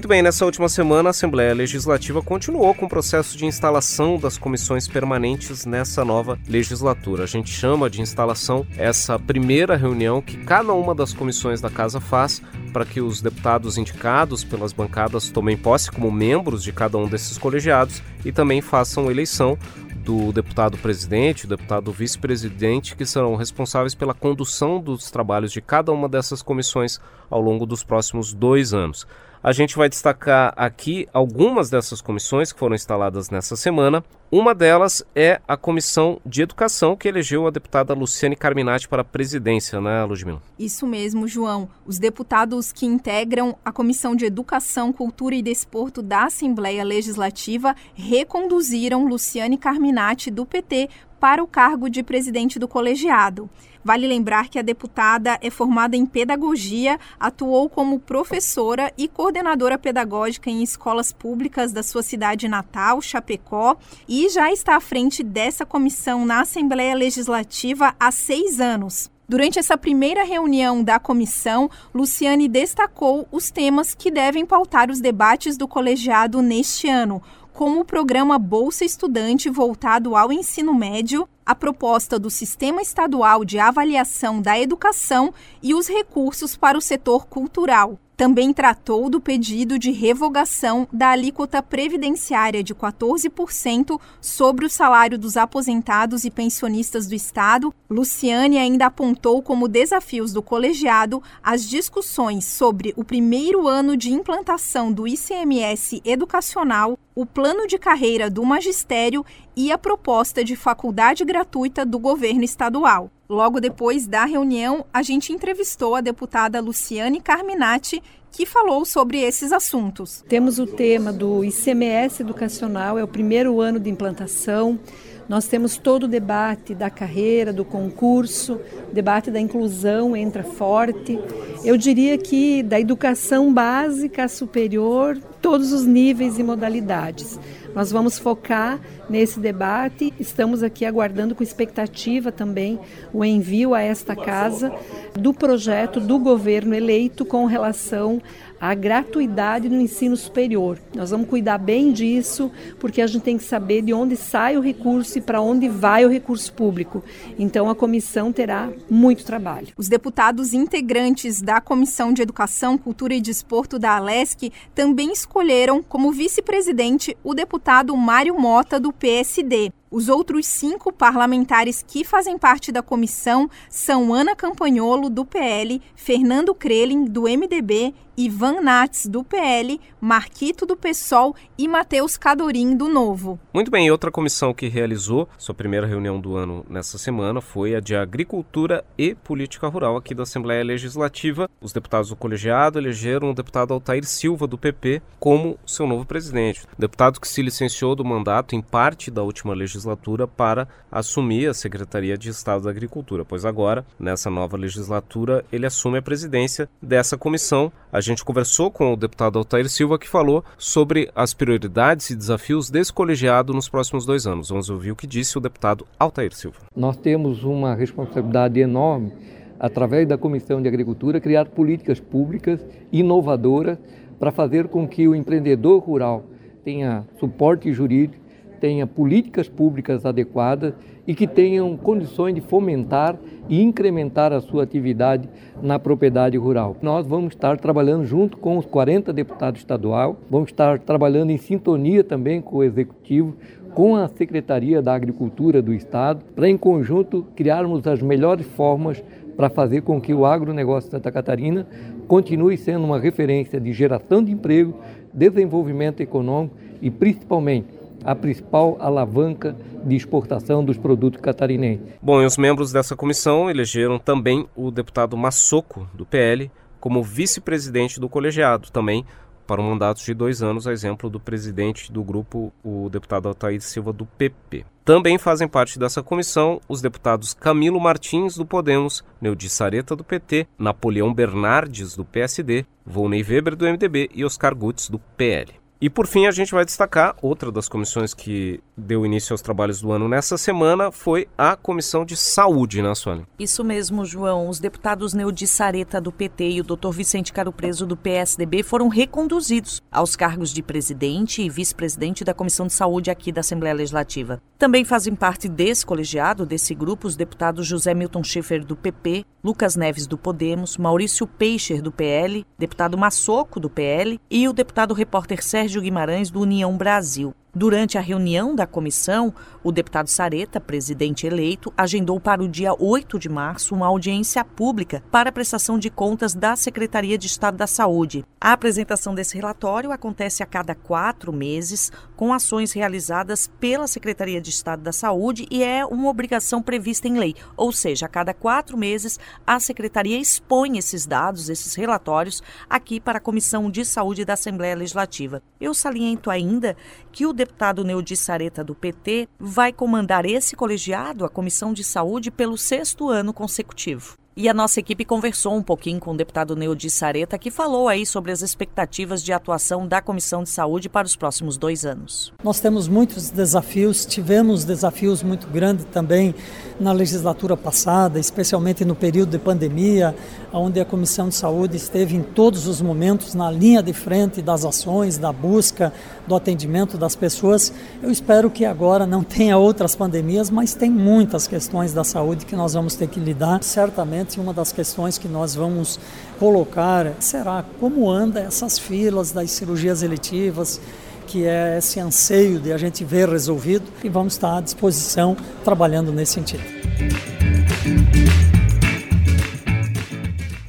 Muito 0.00 0.08
bem, 0.08 0.22
nessa 0.22 0.46
última 0.46 0.66
semana 0.66 1.10
a 1.10 1.10
Assembleia 1.10 1.52
Legislativa 1.52 2.22
continuou 2.22 2.74
com 2.74 2.86
o 2.86 2.88
processo 2.88 3.36
de 3.36 3.44
instalação 3.44 4.16
das 4.18 4.38
comissões 4.38 4.88
permanentes 4.88 5.66
nessa 5.66 6.02
nova 6.06 6.38
legislatura. 6.48 7.24
A 7.24 7.26
gente 7.26 7.50
chama 7.50 7.90
de 7.90 8.00
instalação 8.00 8.66
essa 8.78 9.18
primeira 9.18 9.76
reunião 9.76 10.22
que 10.22 10.38
cada 10.38 10.72
uma 10.72 10.94
das 10.94 11.12
comissões 11.12 11.60
da 11.60 11.68
Casa 11.68 12.00
faz 12.00 12.40
para 12.72 12.86
que 12.86 12.98
os 12.98 13.20
deputados 13.20 13.76
indicados 13.76 14.42
pelas 14.42 14.72
bancadas 14.72 15.28
tomem 15.28 15.54
posse 15.54 15.90
como 15.90 16.10
membros 16.10 16.62
de 16.62 16.72
cada 16.72 16.96
um 16.96 17.06
desses 17.06 17.36
colegiados 17.36 18.02
e 18.24 18.32
também 18.32 18.62
façam 18.62 19.10
eleição 19.10 19.58
do 19.96 20.32
deputado 20.32 20.78
presidente, 20.78 21.44
o 21.44 21.48
deputado 21.48 21.92
vice-presidente, 21.92 22.96
que 22.96 23.04
serão 23.04 23.36
responsáveis 23.36 23.94
pela 23.94 24.14
condução 24.14 24.80
dos 24.80 25.10
trabalhos 25.10 25.52
de 25.52 25.60
cada 25.60 25.92
uma 25.92 26.08
dessas 26.08 26.40
comissões 26.40 26.98
ao 27.28 27.42
longo 27.42 27.66
dos 27.66 27.84
próximos 27.84 28.32
dois 28.32 28.72
anos. 28.72 29.06
A 29.42 29.52
gente 29.52 29.74
vai 29.74 29.88
destacar 29.88 30.52
aqui 30.54 31.08
algumas 31.14 31.70
dessas 31.70 32.02
comissões 32.02 32.52
que 32.52 32.58
foram 32.58 32.74
instaladas 32.74 33.30
nessa 33.30 33.56
semana. 33.56 34.04
Uma 34.30 34.54
delas 34.54 35.02
é 35.16 35.40
a 35.48 35.56
Comissão 35.56 36.20
de 36.26 36.42
Educação, 36.42 36.94
que 36.94 37.08
elegeu 37.08 37.46
a 37.46 37.50
deputada 37.50 37.94
Luciane 37.94 38.36
Carminati 38.36 38.86
para 38.86 39.00
a 39.00 39.04
presidência, 39.04 39.80
né, 39.80 40.04
Ludmila? 40.04 40.42
Isso 40.58 40.86
mesmo, 40.86 41.26
João. 41.26 41.70
Os 41.86 41.98
deputados 41.98 42.70
que 42.70 42.84
integram 42.84 43.56
a 43.64 43.72
Comissão 43.72 44.14
de 44.14 44.26
Educação, 44.26 44.92
Cultura 44.92 45.34
e 45.34 45.42
Desporto 45.42 46.02
da 46.02 46.24
Assembleia 46.24 46.84
Legislativa 46.84 47.74
reconduziram 47.94 49.06
Luciane 49.08 49.56
Carminati, 49.56 50.30
do 50.30 50.44
PT, 50.44 50.90
para 51.20 51.44
o 51.44 51.46
cargo 51.46 51.90
de 51.90 52.02
presidente 52.02 52.58
do 52.58 52.66
colegiado. 52.66 53.48
Vale 53.84 54.06
lembrar 54.06 54.48
que 54.48 54.58
a 54.58 54.62
deputada 54.62 55.38
é 55.40 55.50
formada 55.50 55.96
em 55.96 56.04
pedagogia, 56.04 56.98
atuou 57.18 57.68
como 57.68 58.00
professora 58.00 58.92
e 58.96 59.06
coordenadora 59.06 59.78
pedagógica 59.78 60.50
em 60.50 60.62
escolas 60.62 61.12
públicas 61.12 61.72
da 61.72 61.82
sua 61.82 62.02
cidade 62.02 62.48
natal, 62.48 63.00
Chapecó, 63.00 63.76
e 64.08 64.28
já 64.28 64.50
está 64.50 64.76
à 64.76 64.80
frente 64.80 65.22
dessa 65.22 65.64
comissão 65.64 66.24
na 66.24 66.40
Assembleia 66.40 66.94
Legislativa 66.94 67.94
há 68.00 68.10
seis 68.10 68.58
anos. 68.58 69.10
Durante 69.30 69.60
essa 69.60 69.78
primeira 69.78 70.24
reunião 70.24 70.82
da 70.82 70.98
comissão, 70.98 71.70
Luciane 71.94 72.48
destacou 72.48 73.28
os 73.30 73.48
temas 73.48 73.94
que 73.94 74.10
devem 74.10 74.44
pautar 74.44 74.90
os 74.90 75.00
debates 75.00 75.56
do 75.56 75.68
colegiado 75.68 76.42
neste 76.42 76.88
ano, 76.88 77.22
como 77.60 77.80
o 77.80 77.84
programa 77.84 78.38
Bolsa 78.38 78.86
Estudante 78.86 79.50
voltado 79.50 80.16
ao 80.16 80.32
ensino 80.32 80.72
médio, 80.72 81.28
a 81.44 81.54
proposta 81.54 82.18
do 82.18 82.30
Sistema 82.30 82.80
Estadual 82.80 83.44
de 83.44 83.58
Avaliação 83.58 84.40
da 84.40 84.58
Educação 84.58 85.34
e 85.62 85.74
os 85.74 85.86
recursos 85.86 86.56
para 86.56 86.78
o 86.78 86.80
setor 86.80 87.26
cultural. 87.26 87.98
Também 88.20 88.52
tratou 88.52 89.08
do 89.08 89.18
pedido 89.18 89.78
de 89.78 89.92
revogação 89.92 90.86
da 90.92 91.08
alíquota 91.08 91.62
previdenciária 91.62 92.62
de 92.62 92.74
14% 92.74 93.98
sobre 94.20 94.66
o 94.66 94.68
salário 94.68 95.18
dos 95.18 95.38
aposentados 95.38 96.26
e 96.26 96.30
pensionistas 96.30 97.06
do 97.06 97.14
Estado. 97.14 97.72
Luciane 97.88 98.58
ainda 98.58 98.84
apontou 98.84 99.40
como 99.42 99.66
desafios 99.66 100.34
do 100.34 100.42
colegiado 100.42 101.22
as 101.42 101.66
discussões 101.66 102.44
sobre 102.44 102.92
o 102.94 103.02
primeiro 103.02 103.66
ano 103.66 103.96
de 103.96 104.12
implantação 104.12 104.92
do 104.92 105.08
ICMS 105.08 106.02
educacional, 106.04 106.98
o 107.14 107.24
plano 107.24 107.66
de 107.66 107.78
carreira 107.78 108.28
do 108.28 108.44
magistério 108.44 109.24
e 109.60 109.70
a 109.70 109.76
proposta 109.76 110.42
de 110.42 110.56
faculdade 110.56 111.22
gratuita 111.22 111.84
do 111.84 111.98
governo 111.98 112.42
estadual. 112.42 113.10
Logo 113.28 113.60
depois 113.60 114.06
da 114.06 114.24
reunião, 114.24 114.86
a 114.90 115.02
gente 115.02 115.34
entrevistou 115.34 115.94
a 115.94 116.00
deputada 116.00 116.62
Luciane 116.62 117.20
Carminati, 117.20 118.02
que 118.32 118.46
falou 118.46 118.86
sobre 118.86 119.20
esses 119.20 119.52
assuntos. 119.52 120.24
Temos 120.26 120.58
o 120.58 120.66
tema 120.66 121.12
do 121.12 121.44
ICMS 121.44 122.22
educacional, 122.22 122.98
é 122.98 123.04
o 123.04 123.08
primeiro 123.08 123.60
ano 123.60 123.78
de 123.78 123.90
implantação. 123.90 124.80
Nós 125.28 125.46
temos 125.46 125.76
todo 125.76 126.04
o 126.04 126.08
debate 126.08 126.74
da 126.74 126.88
carreira, 126.88 127.52
do 127.52 127.64
concurso, 127.64 128.58
debate 128.92 129.30
da 129.30 129.38
inclusão 129.38 130.16
entra 130.16 130.42
forte. 130.42 131.18
Eu 131.62 131.76
diria 131.76 132.16
que 132.16 132.62
da 132.62 132.80
educação 132.80 133.52
básica 133.52 134.26
superior 134.26 135.18
todos 135.40 135.72
os 135.72 135.84
níveis 135.84 136.38
e 136.38 136.42
modalidades. 136.42 137.38
Nós 137.74 137.90
vamos 137.92 138.18
focar 138.18 138.80
nesse 139.08 139.38
debate. 139.38 140.12
Estamos 140.18 140.62
aqui 140.62 140.84
aguardando 140.84 141.34
com 141.34 141.42
expectativa 141.42 142.32
também 142.32 142.78
o 143.12 143.24
envio 143.24 143.74
a 143.74 143.80
esta 143.80 144.16
casa 144.16 144.72
do 145.14 145.32
projeto 145.32 146.00
do 146.00 146.18
governo 146.18 146.74
eleito 146.74 147.24
com 147.24 147.46
relação 147.46 148.20
à 148.60 148.74
gratuidade 148.74 149.68
no 149.68 149.80
ensino 149.80 150.16
superior. 150.16 150.78
Nós 150.94 151.10
vamos 151.10 151.28
cuidar 151.28 151.58
bem 151.58 151.92
disso, 151.92 152.50
porque 152.78 153.00
a 153.00 153.06
gente 153.06 153.22
tem 153.22 153.38
que 153.38 153.44
saber 153.44 153.82
de 153.82 153.94
onde 153.94 154.16
sai 154.16 154.56
o 154.56 154.60
recurso 154.60 155.18
e 155.18 155.20
para 155.20 155.40
onde 155.40 155.68
vai 155.68 156.04
o 156.04 156.10
recurso 156.10 156.52
público. 156.52 157.02
Então 157.38 157.70
a 157.70 157.74
comissão 157.74 158.32
terá 158.32 158.68
muito 158.90 159.24
trabalho. 159.24 159.68
Os 159.76 159.88
deputados 159.88 160.52
integrantes 160.52 161.40
da 161.40 161.60
Comissão 161.60 162.12
de 162.12 162.22
Educação, 162.22 162.76
Cultura 162.76 163.14
e 163.14 163.20
Desporto 163.20 163.78
da 163.78 163.96
Alesc 163.96 164.52
também 164.74 165.12
escolheram 165.12 165.82
como 165.82 166.12
vice-presidente 166.12 167.16
o 167.24 167.34
deputado 167.34 167.96
Mário 167.96 168.38
Mota 168.38 168.78
do 168.78 168.92
PSD. 168.92 169.72
Os 169.92 170.08
outros 170.08 170.46
cinco 170.46 170.92
parlamentares 170.92 171.84
que 171.84 172.04
fazem 172.04 172.38
parte 172.38 172.70
da 172.70 172.80
comissão 172.80 173.50
são 173.68 174.14
Ana 174.14 174.36
Campanholo, 174.36 175.10
do 175.10 175.24
PL, 175.24 175.82
Fernando 175.96 176.54
Krelin, 176.54 177.06
do 177.06 177.22
MDB, 177.22 177.92
Ivan 178.16 178.60
Nats, 178.60 179.06
do 179.06 179.24
PL, 179.24 179.80
Marquito, 180.00 180.64
do 180.64 180.76
PSOL 180.76 181.34
e 181.58 181.66
Matheus 181.66 182.16
Cadorim, 182.16 182.76
do 182.76 182.86
Novo. 182.88 183.40
Muito 183.52 183.70
bem, 183.70 183.90
outra 183.90 184.12
comissão 184.12 184.54
que 184.54 184.68
realizou 184.68 185.28
sua 185.36 185.54
primeira 185.54 185.86
reunião 185.86 186.20
do 186.20 186.36
ano 186.36 186.64
nessa 186.68 186.96
semana 186.96 187.40
foi 187.40 187.74
a 187.74 187.80
de 187.80 187.96
Agricultura 187.96 188.84
e 188.96 189.14
Política 189.14 189.66
Rural 189.66 189.96
aqui 189.96 190.14
da 190.14 190.22
Assembleia 190.22 190.62
Legislativa. 190.62 191.48
Os 191.60 191.72
deputados 191.72 192.10
do 192.10 192.16
colegiado 192.16 192.78
elegeram 192.78 193.30
o 193.30 193.34
deputado 193.34 193.74
Altair 193.74 194.04
Silva, 194.04 194.46
do 194.46 194.58
PP, 194.58 195.02
como 195.18 195.58
seu 195.66 195.86
novo 195.86 196.04
presidente. 196.04 196.64
Deputado 196.78 197.20
que 197.20 197.26
se 197.26 197.42
licenciou 197.42 197.96
do 197.96 198.04
mandato 198.04 198.54
em 198.54 198.60
parte 198.60 199.10
da 199.10 199.22
última 199.22 199.52
legislatura 199.52 199.79
legislatura 199.80 200.26
para 200.26 200.68
assumir 200.90 201.48
a 201.48 201.54
Secretaria 201.54 202.16
de 202.16 202.28
Estado 202.28 202.64
da 202.64 202.70
Agricultura, 202.70 203.24
pois 203.24 203.44
agora, 203.44 203.84
nessa 203.98 204.30
nova 204.30 204.56
legislatura, 204.56 205.44
ele 205.50 205.66
assume 205.66 205.98
a 205.98 206.02
presidência 206.02 206.68
dessa 206.82 207.16
comissão. 207.16 207.72
A 207.92 208.00
gente 208.00 208.24
conversou 208.24 208.70
com 208.70 208.92
o 208.92 208.96
deputado 208.96 209.38
Altair 209.38 209.68
Silva, 209.68 209.98
que 209.98 210.08
falou 210.08 210.44
sobre 210.58 211.10
as 211.14 211.32
prioridades 211.32 212.10
e 212.10 212.16
desafios 212.16 212.70
desse 212.70 212.92
colegiado 212.92 213.52
nos 213.52 213.68
próximos 213.68 214.04
dois 214.04 214.26
anos. 214.26 214.50
Vamos 214.50 214.68
ouvir 214.68 214.92
o 214.92 214.96
que 214.96 215.06
disse 215.06 215.38
o 215.38 215.40
deputado 215.40 215.86
Altair 215.98 216.34
Silva. 216.34 216.58
Nós 216.76 216.96
temos 216.96 217.42
uma 217.42 217.74
responsabilidade 217.74 218.60
enorme, 218.60 219.12
através 219.58 220.06
da 220.06 220.18
Comissão 220.18 220.60
de 220.60 220.68
Agricultura, 220.68 221.20
criar 221.20 221.46
políticas 221.46 222.00
públicas 222.00 222.60
inovadoras 222.92 223.78
para 224.18 224.30
fazer 224.30 224.68
com 224.68 224.86
que 224.86 225.08
o 225.08 225.14
empreendedor 225.14 225.82
rural 225.82 226.24
tenha 226.62 227.04
suporte 227.18 227.72
jurídico, 227.72 228.19
tenha 228.60 228.86
políticas 228.86 229.48
públicas 229.48 230.04
adequadas 230.04 230.74
e 231.06 231.14
que 231.14 231.26
tenham 231.26 231.76
condições 231.76 232.34
de 232.34 232.40
fomentar 232.40 233.18
e 233.48 233.60
incrementar 233.62 234.32
a 234.32 234.40
sua 234.40 234.62
atividade 234.62 235.28
na 235.60 235.78
propriedade 235.78 236.36
rural. 236.36 236.76
Nós 236.82 237.06
vamos 237.06 237.34
estar 237.34 237.58
trabalhando 237.58 238.04
junto 238.04 238.36
com 238.36 238.58
os 238.58 238.66
40 238.66 239.12
deputados 239.12 239.60
estaduais, 239.60 240.14
vamos 240.30 240.50
estar 240.50 240.78
trabalhando 240.78 241.30
em 241.30 241.38
sintonia 241.38 242.04
também 242.04 242.40
com 242.40 242.58
o 242.58 242.62
executivo, 242.62 243.34
com 243.74 243.96
a 243.96 244.08
Secretaria 244.08 244.82
da 244.82 244.94
Agricultura 244.94 245.62
do 245.62 245.72
Estado, 245.72 246.24
para 246.34 246.48
em 246.48 246.56
conjunto 246.56 247.26
criarmos 247.34 247.86
as 247.86 248.02
melhores 248.02 248.46
formas 248.46 249.02
para 249.36 249.48
fazer 249.48 249.80
com 249.82 250.00
que 250.00 250.12
o 250.12 250.26
agronegócio 250.26 250.90
de 250.90 250.96
Santa 250.96 251.10
Catarina 251.10 251.66
continue 252.06 252.56
sendo 252.56 252.84
uma 252.84 252.98
referência 252.98 253.60
de 253.60 253.72
geração 253.72 254.22
de 254.22 254.32
emprego, 254.32 254.74
desenvolvimento 255.14 256.00
econômico 256.00 256.56
e 256.82 256.90
principalmente 256.90 257.79
a 258.04 258.14
principal 258.14 258.76
alavanca 258.80 259.56
de 259.84 259.96
exportação 259.96 260.64
dos 260.64 260.76
produtos 260.76 261.20
catarinenses. 261.20 261.86
Bom, 262.02 262.22
e 262.22 262.26
os 262.26 262.36
membros 262.36 262.72
dessa 262.72 262.96
comissão 262.96 263.50
elegeram 263.50 263.98
também 263.98 264.46
o 264.54 264.70
deputado 264.70 265.16
Massoco, 265.16 265.88
do 265.94 266.04
PL, 266.06 266.50
como 266.80 267.02
vice-presidente 267.02 268.00
do 268.00 268.08
colegiado, 268.08 268.70
também 268.70 269.04
para 269.50 269.60
um 269.60 269.70
mandato 269.70 270.04
de 270.04 270.14
dois 270.14 270.44
anos, 270.44 270.68
a 270.68 270.72
exemplo 270.72 271.10
do 271.10 271.18
presidente 271.18 271.90
do 271.90 272.04
grupo, 272.04 272.52
o 272.62 272.88
deputado 272.88 273.26
Altair 273.26 273.60
Silva, 273.60 273.92
do 273.92 274.06
PP. 274.06 274.64
Também 274.84 275.18
fazem 275.18 275.48
parte 275.48 275.76
dessa 275.76 276.04
comissão 276.04 276.60
os 276.68 276.80
deputados 276.80 277.34
Camilo 277.34 277.80
Martins, 277.80 278.36
do 278.36 278.46
Podemos, 278.46 279.04
Neudi 279.20 279.48
Sareta, 279.48 279.96
do 279.96 280.04
PT, 280.04 280.46
Napoleão 280.56 281.12
Bernardes, 281.12 281.96
do 281.96 282.04
PSD, 282.04 282.64
Volney 282.86 283.24
Weber, 283.24 283.56
do 283.56 283.66
MDB 283.66 284.08
e 284.14 284.24
Oscar 284.24 284.54
Gutz, 284.54 284.88
do 284.88 285.00
PL. 285.00 285.52
E 285.80 285.88
por 285.88 286.06
fim, 286.06 286.26
a 286.26 286.30
gente 286.30 286.52
vai 286.52 286.62
destacar 286.62 287.16
outra 287.22 287.50
das 287.50 287.66
comissões 287.66 288.12
que 288.12 288.60
deu 288.76 289.06
início 289.06 289.32
aos 289.32 289.40
trabalhos 289.40 289.80
do 289.80 289.90
ano 289.90 290.08
nessa 290.08 290.36
semana 290.36 290.92
foi 290.92 291.26
a 291.38 291.56
Comissão 291.56 292.04
de 292.04 292.18
Saúde, 292.18 292.82
né, 292.82 292.94
Sônia? 292.94 293.26
Isso 293.38 293.64
mesmo, 293.64 294.04
João. 294.04 294.50
Os 294.50 294.60
deputados 294.60 295.14
Neudi 295.14 295.46
Sareta, 295.46 295.98
do 295.98 296.12
PT, 296.12 296.50
e 296.50 296.60
o 296.60 296.64
Dr. 296.64 296.90
Vicente 296.90 297.32
Caro 297.32 297.50
Preso, 297.50 297.86
do 297.86 297.96
PSDB, 297.96 298.62
foram 298.62 298.88
reconduzidos 298.88 299.80
aos 299.90 300.14
cargos 300.16 300.52
de 300.52 300.62
presidente 300.62 301.40
e 301.40 301.48
vice-presidente 301.48 302.24
da 302.24 302.34
Comissão 302.34 302.66
de 302.66 302.74
Saúde 302.74 303.10
aqui 303.10 303.32
da 303.32 303.40
Assembleia 303.40 303.74
Legislativa. 303.74 304.42
Também 304.58 304.84
fazem 304.84 305.14
parte 305.14 305.48
desse 305.48 305.86
colegiado, 305.86 306.44
desse 306.44 306.74
grupo, 306.74 307.06
os 307.08 307.16
deputados 307.16 307.66
José 307.66 307.94
Milton 307.94 308.22
Schaefer, 308.22 308.66
do 308.66 308.76
PP, 308.76 309.24
Lucas 309.42 309.74
Neves, 309.74 310.06
do 310.06 310.18
Podemos, 310.18 310.76
Maurício 310.76 311.26
Peixer, 311.26 311.80
do 311.80 311.90
PL, 311.90 312.44
deputado 312.58 312.98
Massoco, 312.98 313.58
do 313.58 313.70
PL, 313.70 314.20
e 314.30 314.46
o 314.46 314.52
deputado 314.52 314.92
repórter 314.92 315.42
Sérgio 315.42 315.80
Guimarães, 315.80 316.30
do 316.30 316.40
União 316.40 316.76
Brasil. 316.76 317.34
Durante 317.52 317.98
a 317.98 318.00
reunião 318.00 318.54
da 318.54 318.64
comissão, 318.64 319.34
o 319.64 319.72
deputado 319.72 320.06
Sareta, 320.06 320.60
presidente 320.60 321.26
eleito, 321.26 321.72
agendou 321.76 322.20
para 322.20 322.40
o 322.40 322.48
dia 322.48 322.72
8 322.78 323.18
de 323.18 323.28
março 323.28 323.74
uma 323.74 323.88
audiência 323.88 324.44
pública 324.44 325.02
para 325.10 325.30
a 325.30 325.32
prestação 325.32 325.76
de 325.76 325.90
contas 325.90 326.32
da 326.32 326.54
Secretaria 326.54 327.18
de 327.18 327.26
Estado 327.26 327.56
da 327.56 327.66
Saúde. 327.66 328.24
A 328.40 328.52
apresentação 328.52 329.16
desse 329.16 329.36
relatório 329.36 329.90
acontece 329.90 330.44
a 330.44 330.46
cada 330.46 330.76
quatro 330.76 331.32
meses, 331.32 331.90
com 332.14 332.32
ações 332.32 332.70
realizadas 332.72 333.50
pela 333.58 333.88
Secretaria 333.88 334.40
de 334.40 334.50
Estado 334.50 334.82
da 334.82 334.92
Saúde 334.92 335.44
e 335.50 335.64
é 335.64 335.84
uma 335.84 336.08
obrigação 336.08 336.62
prevista 336.62 337.08
em 337.08 337.18
lei. 337.18 337.34
Ou 337.56 337.72
seja, 337.72 338.06
a 338.06 338.08
cada 338.08 338.32
quatro 338.32 338.78
meses, 338.78 339.18
a 339.44 339.58
Secretaria 339.58 340.18
expõe 340.18 340.78
esses 340.78 341.04
dados, 341.04 341.48
esses 341.48 341.74
relatórios, 341.74 342.42
aqui 342.68 343.00
para 343.00 343.18
a 343.18 343.20
Comissão 343.20 343.68
de 343.68 343.84
Saúde 343.84 344.24
da 344.24 344.34
Assembleia 344.34 344.76
Legislativa. 344.76 345.42
Eu 345.60 345.74
saliento 345.74 346.30
ainda 346.30 346.76
que 347.10 347.26
o 347.26 347.39
deputado 347.40 347.82
Neudi 347.82 348.14
Sareta, 348.18 348.62
do 348.62 348.74
PT, 348.74 349.26
vai 349.38 349.72
comandar 349.72 350.26
esse 350.26 350.54
colegiado, 350.54 351.24
a 351.24 351.28
Comissão 351.30 351.72
de 351.72 351.82
Saúde, 351.82 352.30
pelo 352.30 352.58
sexto 352.58 353.08
ano 353.08 353.32
consecutivo. 353.32 354.19
E 354.42 354.48
a 354.48 354.54
nossa 354.54 354.80
equipe 354.80 355.04
conversou 355.04 355.54
um 355.54 355.62
pouquinho 355.62 356.00
com 356.00 356.12
o 356.12 356.16
deputado 356.16 356.56
Neudi 356.56 356.88
Sareta, 356.88 357.36
que 357.36 357.50
falou 357.50 357.88
aí 357.88 358.06
sobre 358.06 358.32
as 358.32 358.40
expectativas 358.40 359.22
de 359.22 359.34
atuação 359.34 359.86
da 359.86 360.00
Comissão 360.00 360.42
de 360.42 360.48
Saúde 360.48 360.88
para 360.88 361.06
os 361.06 361.14
próximos 361.14 361.58
dois 361.58 361.84
anos. 361.84 362.32
Nós 362.42 362.58
temos 362.58 362.88
muitos 362.88 363.28
desafios, 363.28 364.06
tivemos 364.06 364.64
desafios 364.64 365.22
muito 365.22 365.46
grandes 365.46 365.84
também 365.92 366.34
na 366.80 366.90
legislatura 366.90 367.54
passada, 367.54 368.18
especialmente 368.18 368.82
no 368.82 368.94
período 368.94 369.32
de 369.32 369.38
pandemia, 369.38 370.16
onde 370.50 370.80
a 370.80 370.86
Comissão 370.86 371.28
de 371.28 371.34
Saúde 371.34 371.76
esteve 371.76 372.16
em 372.16 372.22
todos 372.22 372.66
os 372.66 372.80
momentos 372.80 373.34
na 373.34 373.50
linha 373.50 373.82
de 373.82 373.92
frente 373.92 374.40
das 374.40 374.64
ações, 374.64 375.18
da 375.18 375.30
busca, 375.30 375.92
do 376.26 376.34
atendimento 376.34 376.96
das 376.96 377.14
pessoas. 377.14 377.70
Eu 378.02 378.10
espero 378.10 378.50
que 378.50 378.64
agora 378.64 379.06
não 379.06 379.22
tenha 379.22 379.58
outras 379.58 379.94
pandemias, 379.94 380.48
mas 380.48 380.74
tem 380.74 380.90
muitas 380.90 381.46
questões 381.46 381.92
da 381.92 382.04
saúde 382.04 382.46
que 382.46 382.56
nós 382.56 382.72
vamos 382.72 382.94
ter 382.94 383.06
que 383.06 383.20
lidar, 383.20 383.62
certamente 383.62 384.29
uma 384.38 384.52
das 384.52 384.72
questões 384.72 385.16
que 385.18 385.26
nós 385.26 385.54
vamos 385.54 385.98
colocar 386.38 387.14
será 387.18 387.64
como 387.80 388.08
anda 388.08 388.40
essas 388.40 388.78
filas 388.78 389.32
das 389.32 389.50
cirurgias 389.50 390.02
eletivas, 390.02 390.80
que 391.26 391.46
é 391.46 391.78
esse 391.78 391.98
anseio 391.98 392.60
de 392.60 392.72
a 392.72 392.78
gente 392.78 393.04
ver 393.04 393.28
resolvido 393.28 393.90
e 394.04 394.08
vamos 394.08 394.34
estar 394.34 394.58
à 394.58 394.60
disposição 394.60 395.36
trabalhando 395.64 396.12
nesse 396.12 396.34
sentido. 396.34 396.62